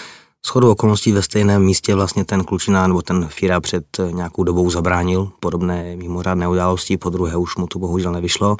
[0.46, 5.30] Shodou okolností ve stejném místě vlastně ten klučina nebo ten Fira před nějakou dobou zabránil
[5.40, 8.56] podobné mimořádné události, po druhé už mu to bohužel nevyšlo.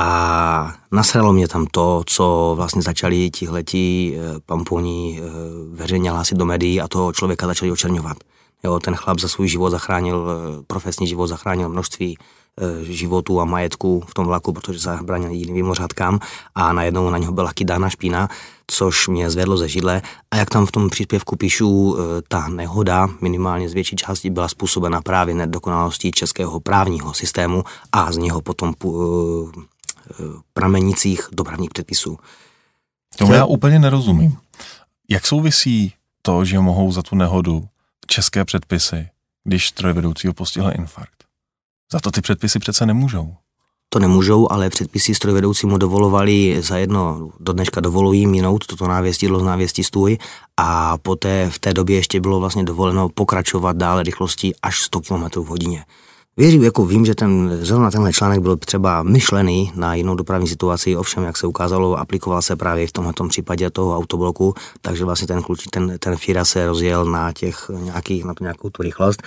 [0.00, 5.28] A nasralo mě tam to, co vlastně začali tihleti eh, pamponi eh,
[5.70, 8.16] veřejně hlásit do médií a toho člověka začali očerňovat.
[8.64, 12.18] Jo, ten chlap za svůj život zachránil, eh, profesní život zachránil množství
[12.82, 16.20] životů a majetku v tom vlaku, protože zabránil jiným mimořádkám
[16.54, 18.28] a najednou na něho byla kydána špína,
[18.66, 20.02] což mě zvedlo ze židle.
[20.30, 21.96] A jak tam v tom příspěvku píšu,
[22.28, 28.16] ta nehoda minimálně z větší části byla způsobena právě nedokonalostí českého právního systému a z
[28.16, 28.74] něho potom
[30.52, 32.18] pramenících dopravních předpisů.
[33.16, 34.36] Tomu já úplně nerozumím.
[35.08, 35.92] Jak souvisí
[36.22, 37.68] to, že mohou za tu nehodu
[38.06, 39.08] české předpisy,
[39.44, 41.24] když strojvedoucího postihl infarkt?
[41.92, 43.34] Za to ty předpisy přece nemůžou.
[43.88, 49.42] To nemůžou, ale předpisy strojvedoucímu dovolovali za jedno, do dneška dovolují minout toto návěstidlo z
[49.42, 50.18] návěstí stůj
[50.56, 55.24] a poté v té době ještě bylo vlastně dovoleno pokračovat dále rychlostí až 100 km
[55.40, 55.84] v hodině.
[56.38, 60.96] Věřím, jako vím, že ten, zrovna tenhle článek byl třeba myšlený na jinou dopravní situaci,
[60.96, 65.42] ovšem, jak se ukázalo, aplikoval se právě v tomto případě toho autobloku, takže vlastně ten,
[65.42, 69.22] kluč, ten, ten Fira se rozjel na těch nějakých, na to nějakou tu rychlost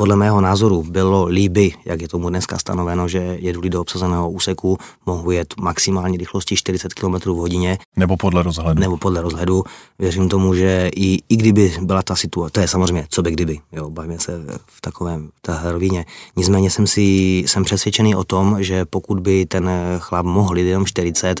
[0.00, 4.78] podle mého názoru bylo líby, jak je tomu dneska stanoveno, že jedu do obsazeného úseku,
[5.06, 7.78] mohu jet maximální rychlosti 40 km v hodině.
[7.96, 8.80] Nebo podle rozhledu.
[8.80, 9.64] Nebo podle rozhledu.
[9.98, 13.58] Věřím tomu, že i, i kdyby byla ta situace, to je samozřejmě, co by kdyby,
[13.72, 16.04] jo, bavíme se v takovém té rovině.
[16.36, 17.02] Nicméně jsem si,
[17.46, 21.40] jsem přesvědčený o tom, že pokud by ten chlap mohl jít jenom 40,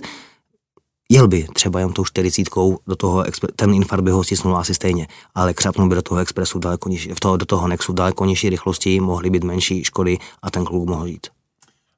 [1.12, 3.24] Jel by třeba jenom tou čtyřicítkou do toho,
[3.56, 7.10] ten infarkt by ho stisnul asi stejně, ale křapnul by do toho expresu daleko nižší,
[7.10, 10.88] v toho, do toho Nexu daleko nižší rychlosti, mohly být menší škody a ten kluk
[10.88, 11.26] mohl jít.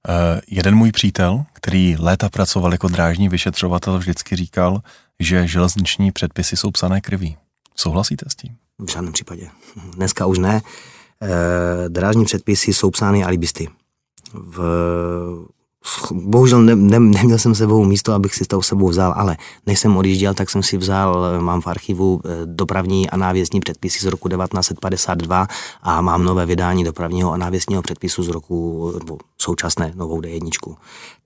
[0.08, 4.82] Uh, jeden můj přítel, který léta pracoval jako drážní vyšetřovatel, vždycky říkal,
[5.20, 7.36] že železniční předpisy jsou psané krví.
[7.76, 8.56] Souhlasíte s tím?
[8.78, 9.48] V žádném případě.
[9.96, 10.62] Dneska už ne.
[11.22, 13.68] E, drážní předpisy jsou psány alibisty.
[14.34, 14.58] V
[16.12, 19.97] bohužel ne, ne, neměl jsem sebou místo, abych si to sebou vzal, ale než jsem
[19.97, 24.28] odjížděl, tak jsem si vzal, mám v archivu eh, dopravní a návěstní předpisy z roku
[24.28, 25.47] 1952
[25.83, 30.76] a mám nové vydání dopravního a návěstního předpisu z roku nebo současné novou D1.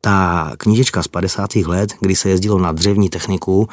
[0.01, 1.57] Ta knížečka z 50.
[1.57, 3.69] let, kdy se jezdilo na dřevní techniku,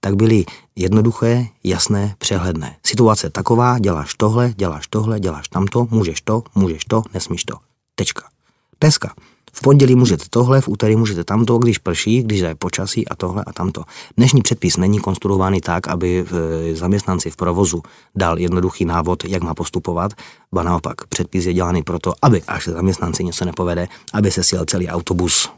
[0.00, 0.44] tak byly
[0.76, 2.76] jednoduché, jasné, přehledné.
[2.82, 7.54] Situace taková, děláš tohle, děláš tohle, děláš tamto, můžeš to, můžeš to, nesmíš to.
[7.94, 8.22] Tečka.
[8.80, 9.14] Dneska
[9.54, 13.44] v pondělí můžete tohle, v úterý můžete tamto, když prší, když je počasí a tohle
[13.46, 13.82] a tamto.
[14.16, 16.24] Dnešní předpis není konstruovaný tak, aby
[16.72, 17.82] e, zaměstnanci v provozu
[18.16, 20.12] dal jednoduchý návod, jak má postupovat,
[20.52, 24.88] ba naopak předpis je dělaný proto, aby až zaměstnanci něco nepovede, aby se sjel celý
[24.88, 25.50] autobus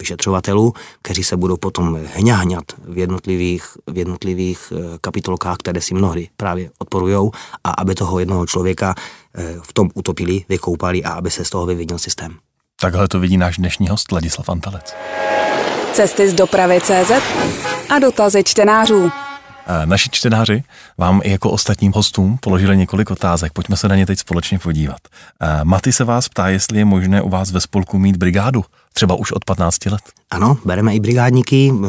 [0.00, 0.72] vyšetřovatelů,
[1.02, 6.70] kteří se budou potom hňahňat v jednotlivých, v jednotlivých e, kapitolkách, které si mnohdy právě
[6.78, 7.30] odporují
[7.64, 8.94] a aby toho jednoho člověka
[9.34, 12.51] e, v tom utopili, vykoupali a aby se z toho vyvinil systém.
[12.82, 14.94] Takhle to vidí náš dnešní host Ladislav Antalec.
[15.92, 17.12] Cesty z dopravy CZ
[17.90, 19.10] a dotazy čtenářů.
[19.84, 20.62] Naši čtenáři
[20.98, 23.52] vám i jako ostatním hostům položili několik otázek.
[23.52, 24.98] Pojďme se na ně teď společně podívat.
[25.64, 29.32] Maty se vás ptá, jestli je možné u vás ve spolku mít brigádu, třeba už
[29.32, 30.02] od 15 let.
[30.30, 31.72] Ano, bereme i brigádníky.
[31.72, 31.88] Eh,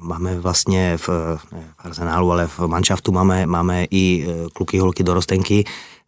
[0.00, 1.46] máme vlastně v, v
[1.78, 5.64] arzenálu, ale v manšaftu máme, máme i eh, kluky, holky, dorostenky,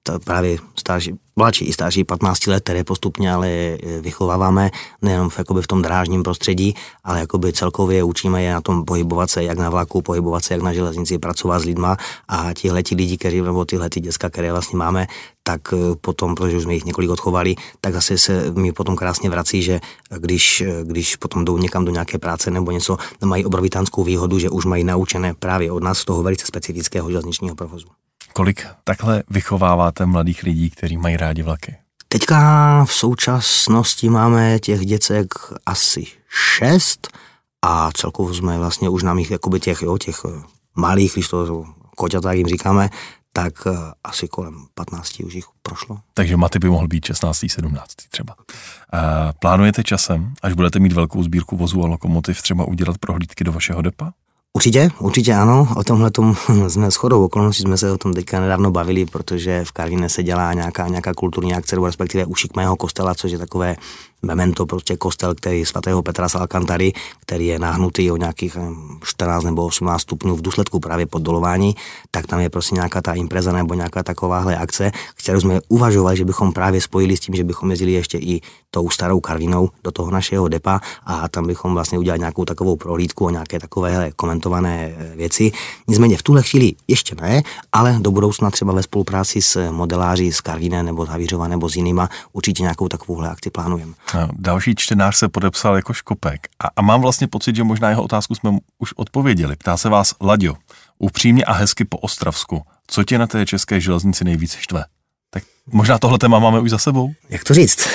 [0.07, 4.71] to právě starší, mladší i starší 15 let, které postupně ale e, vychováváme
[5.03, 9.31] nejenom v, jakoby v tom drážním prostředí, ale jakoby celkově učíme je na tom pohybovat
[9.31, 11.97] se jak na vlaku, pohybovat se jak na železnici, pracovat s lidma
[12.29, 15.07] a tihle ti lidi, kteří, nebo tyhle ty děcka, které vlastně máme,
[15.43, 19.31] tak e, potom, protože už jsme jich několik odchovali, tak zase se mi potom krásně
[19.31, 19.81] vrací, že
[20.19, 24.51] když, e, když potom jdou někam do nějaké práce nebo něco, mají obrovitánskou výhodu, že
[24.51, 28.06] už mají naučené právě od nás z toho velice specifického železničního provozu.
[28.37, 31.77] Kolik takhle vychováváte mladých lidí, kteří mají rádi vlaky?
[32.09, 35.35] Teďka v současnosti máme těch děcek
[35.67, 37.09] asi šest
[37.63, 40.43] a celkově jsme vlastně už nám jich jakoby těch, jo, těch eh,
[40.75, 41.65] malých, když to
[41.97, 42.91] koťata, jak jim říkáme,
[43.33, 43.71] tak eh,
[44.05, 45.99] asi kolem 15 už jich prošlo.
[46.15, 47.39] Takže Maty by mohl být 16.
[47.49, 47.95] 17.
[48.11, 48.35] třeba.
[48.93, 53.53] A plánujete časem, až budete mít velkou sbírku vozů a lokomotiv, třeba udělat prohlídky do
[53.53, 54.13] vašeho depa?
[54.57, 55.69] Určitě, určitě ano.
[55.77, 56.11] O tomhle
[56.69, 60.53] jsme shodou okolností jsme se o tom teďka nedávno bavili, protože v Karviné se dělá
[60.53, 63.77] nějaká, nějaká kulturní akce, respektive ušik mého kostela, což je takové
[64.23, 68.57] memento, prostě kostel, který svatého Petra z Alcantary, který je nahnutý o nějakých
[69.05, 71.75] 14 nebo 18 stupňů v důsledku právě poddolování,
[72.11, 76.25] tak tam je prostě nějaká ta impreza nebo nějaká takováhle akce, kterou jsme uvažovali, že
[76.25, 78.41] bychom právě spojili s tím, že bychom jezdili ještě i
[78.71, 83.25] tou starou Karvinou do toho našeho depa a tam bychom vlastně udělali nějakou takovou prohlídku
[83.25, 85.53] o nějaké takové komentované eh, věci.
[85.89, 87.43] Nicméně v tuhle chvíli ještě ne,
[87.73, 91.77] ale do budoucna třeba ve spolupráci s modeláři z Karviné nebo z Havířova nebo s
[91.77, 93.93] jinýma určitě nějakou takovouhle akci plánujeme.
[94.15, 98.03] No, další čtenář se podepsal jako Škopek a, a mám vlastně pocit, že možná jeho
[98.03, 99.57] otázku jsme už odpověděli.
[99.57, 100.55] Ptá se vás Laďo,
[100.99, 104.85] upřímně a hezky po Ostravsku, co tě na té české železnici nejvíc štve?
[105.31, 107.13] Tak možná tohle téma máme už za sebou?
[107.29, 107.89] Jak to říct?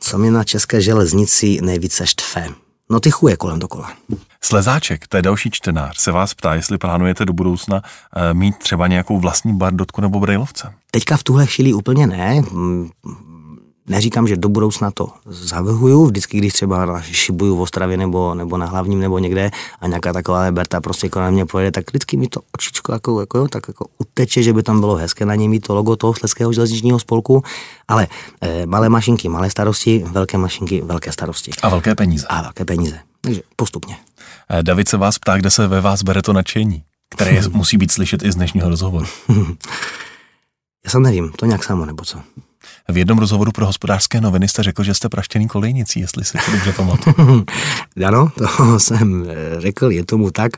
[0.00, 2.48] Co mě na české železnici nejvíce štve?
[2.90, 3.92] No ty chuje kolem dokola.
[4.40, 7.82] Slezáček, to je další čtenář, se vás ptá, jestli plánujete do budoucna
[8.16, 10.72] e, mít třeba nějakou vlastní bardotku nebo brejlovce.
[10.90, 12.42] Teďka v tuhle chvíli úplně ne.
[13.88, 18.66] Neříkám, že do budoucna to zavrhuju, vždycky, když třeba šibuju v Ostravě nebo, nebo na
[18.66, 22.40] hlavním nebo někde a nějaká taková Berta prostě kolem mě projede, tak vždycky mi to
[22.54, 25.74] očičko jako, jako, tak jako uteče, že by tam bylo hezké na něm mít to
[25.74, 27.42] logo toho Sleského železničního spolku,
[27.88, 28.08] ale
[28.40, 31.50] e, malé mašinky, malé starosti, velké mašinky, velké starosti.
[31.62, 32.26] A velké peníze.
[32.28, 32.98] A velké peníze.
[33.20, 33.96] Takže postupně.
[34.50, 37.76] E, David se vás ptá, kde se ve vás bere to nadšení, které je, musí
[37.76, 39.06] být slyšet i z dnešního rozhovoru.
[40.84, 42.18] Já sam nevím, to nějak samo, nebo co?
[42.88, 46.50] V jednom rozhovoru pro hospodářské noviny jste řekl, že jste praštěný kolejnicí, jestli si to
[46.52, 47.44] dobře pamatuju.
[48.06, 50.52] ano, to jsem eh, řekl, je tomu tak.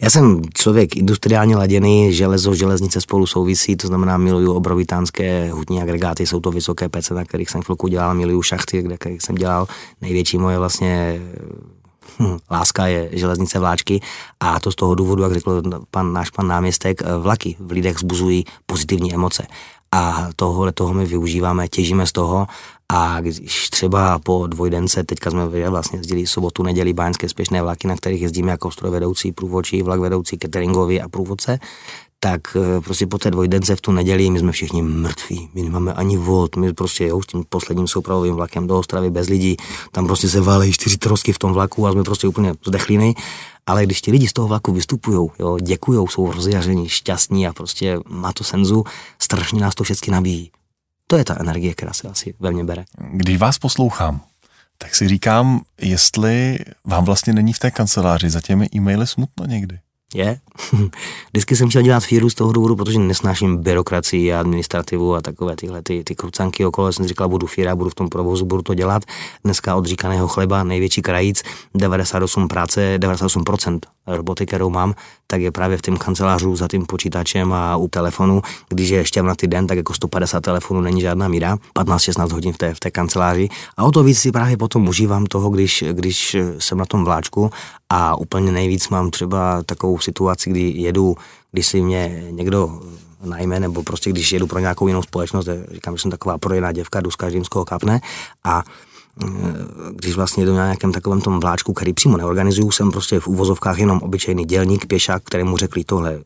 [0.00, 6.26] Já jsem člověk industriálně laděný, železo, železnice spolu souvisí, to znamená miluju obrovitánské hutní agregáty,
[6.26, 9.66] jsou to vysoké pece, na kterých jsem chvilku dělal, miluju šachty, kde jsem dělal.
[10.00, 11.20] Největší moje vlastně
[12.20, 14.00] hm, láska je železnice vláčky
[14.40, 17.98] a to z toho důvodu, jak řekl pan, náš pan náměstek, eh, vlaky v lidech
[17.98, 19.46] zbuzují pozitivní emoce
[19.92, 22.46] a tohle toho my využíváme, těžíme z toho.
[22.88, 27.96] A když třeba po dvojdence, teďka jsme vlastně jezdili sobotu, neděli báňské spěšné vlaky, na
[27.96, 31.58] kterých jezdíme jako strojvedoucí, průvodčí, vlak vedoucí, cateringový a průvodce,
[32.24, 35.92] tak eh, prostě po té dvojdence v tu neděli my jsme všichni mrtví, my nemáme
[35.92, 39.56] ani vod, my prostě jo, s tím posledním soupravovým vlakem do Ostravy bez lidí,
[39.92, 43.14] tam prostě se válejí čtyři trosky v tom vlaku a jsme prostě úplně zdechlíny
[43.66, 47.98] ale když ti lidi z toho vlaku vystupují, jo, děkujou, jsou rozjaření, šťastní a prostě
[48.08, 48.84] má to senzu,
[49.18, 50.50] strašně nás to všechny nabíjí.
[51.06, 52.84] To je ta energie, která se asi ve mně bere.
[53.12, 54.20] Když vás poslouchám,
[54.78, 59.78] tak si říkám, jestli vám vlastně není v té kanceláři za těmi e-maily smutno někdy.
[60.14, 60.38] Je.
[61.32, 65.56] Vždycky jsem chtěl dělat fíru z toho důvodu, protože nesnáším byrokracii a administrativu a takové
[65.56, 66.92] tyhle ty, ty krucanky okolo.
[66.92, 69.02] Jsem říkal, budu fíra, budu v tom provozu, budu to dělat.
[69.44, 71.42] Dneska od říkaného chleba, největší krajíc,
[71.74, 74.94] 98 práce, 98% roboty, kterou mám,
[75.26, 78.42] tak je právě v tom kancelářu za tím počítačem a u telefonu.
[78.68, 82.58] Když je ještě na den, tak jako 150 telefonů není žádná míra, 15-16 hodin v
[82.58, 83.48] té, v té kanceláři.
[83.76, 87.50] A o to víc si právě potom užívám toho, když, když jsem na tom vláčku
[87.90, 91.16] a úplně nejvíc mám třeba takovou situaci, kdy jedu,
[91.52, 92.80] když si mě někdo
[93.24, 97.00] najme, nebo prostě když jedu pro nějakou jinou společnost, říkám, že jsem taková projená děvka,
[97.00, 98.00] jdu s každým z koho kapne
[98.44, 98.62] a
[99.90, 103.78] když vlastně jdu na nějakém takovém tom vláčku, který přímo neorganizuju, jsem prostě v úvozovkách
[103.78, 106.20] jenom obyčejný dělník, pěšák, kterému řekli tohle,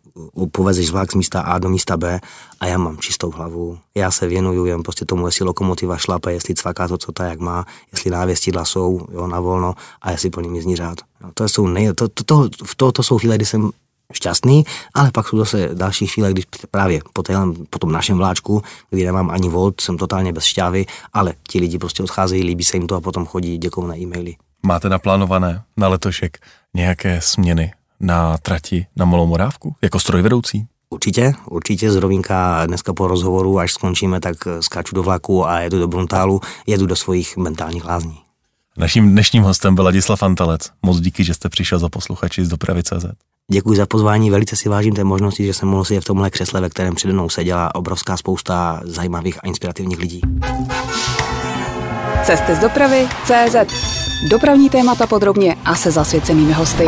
[0.53, 2.21] povezeš vlak z místa A do místa B
[2.61, 3.79] a já mám čistou hlavu.
[3.95, 7.41] Já se věnuju jen prostě tomu, jestli lokomotiva šlape, jestli cvaká to, co ta jak
[7.41, 10.99] má, jestli návěstidla jsou jo, na volno a jestli plný jízdní řád.
[11.23, 13.71] No, to, jsou nej, to, to, to, to, to jsou chvíle, kdy jsem
[14.13, 18.63] šťastný, ale pak jsou zase další chvíle, když právě po, téhle, po tom našem vláčku,
[18.91, 22.77] kdy nemám ani volt, jsem totálně bez šťávy, ale ti lidi prostě odcházejí, líbí se
[22.77, 24.37] jim to a potom chodí děkou na e-maily.
[24.63, 26.39] Máte naplánované na letošek
[26.75, 30.67] nějaké směny na trati na Malou Morávku jako strojvedoucí?
[30.91, 35.79] Určitě, určitě z Rovínka dneska po rozhovoru, až skončíme, tak skáču do vlaku a jedu
[35.79, 38.26] do Bruntálu, jedu do svých mentálních lázní.
[38.79, 40.71] Naším dnešním hostem byl Ladislav Antalec.
[40.83, 43.07] Moc díky, že jste přišel za posluchači z dopravy CZ.
[43.53, 46.61] Děkuji za pozvání, velice si vážím té možnosti, že jsem mohl sedět v tomhle křesle,
[46.61, 50.21] ve kterém přede mnou seděla obrovská spousta zajímavých a inspirativních lidí.
[52.23, 53.57] Cesty z dopravy CZ.
[54.31, 56.87] Dopravní témata podrobně a se zasvěcenými hosty.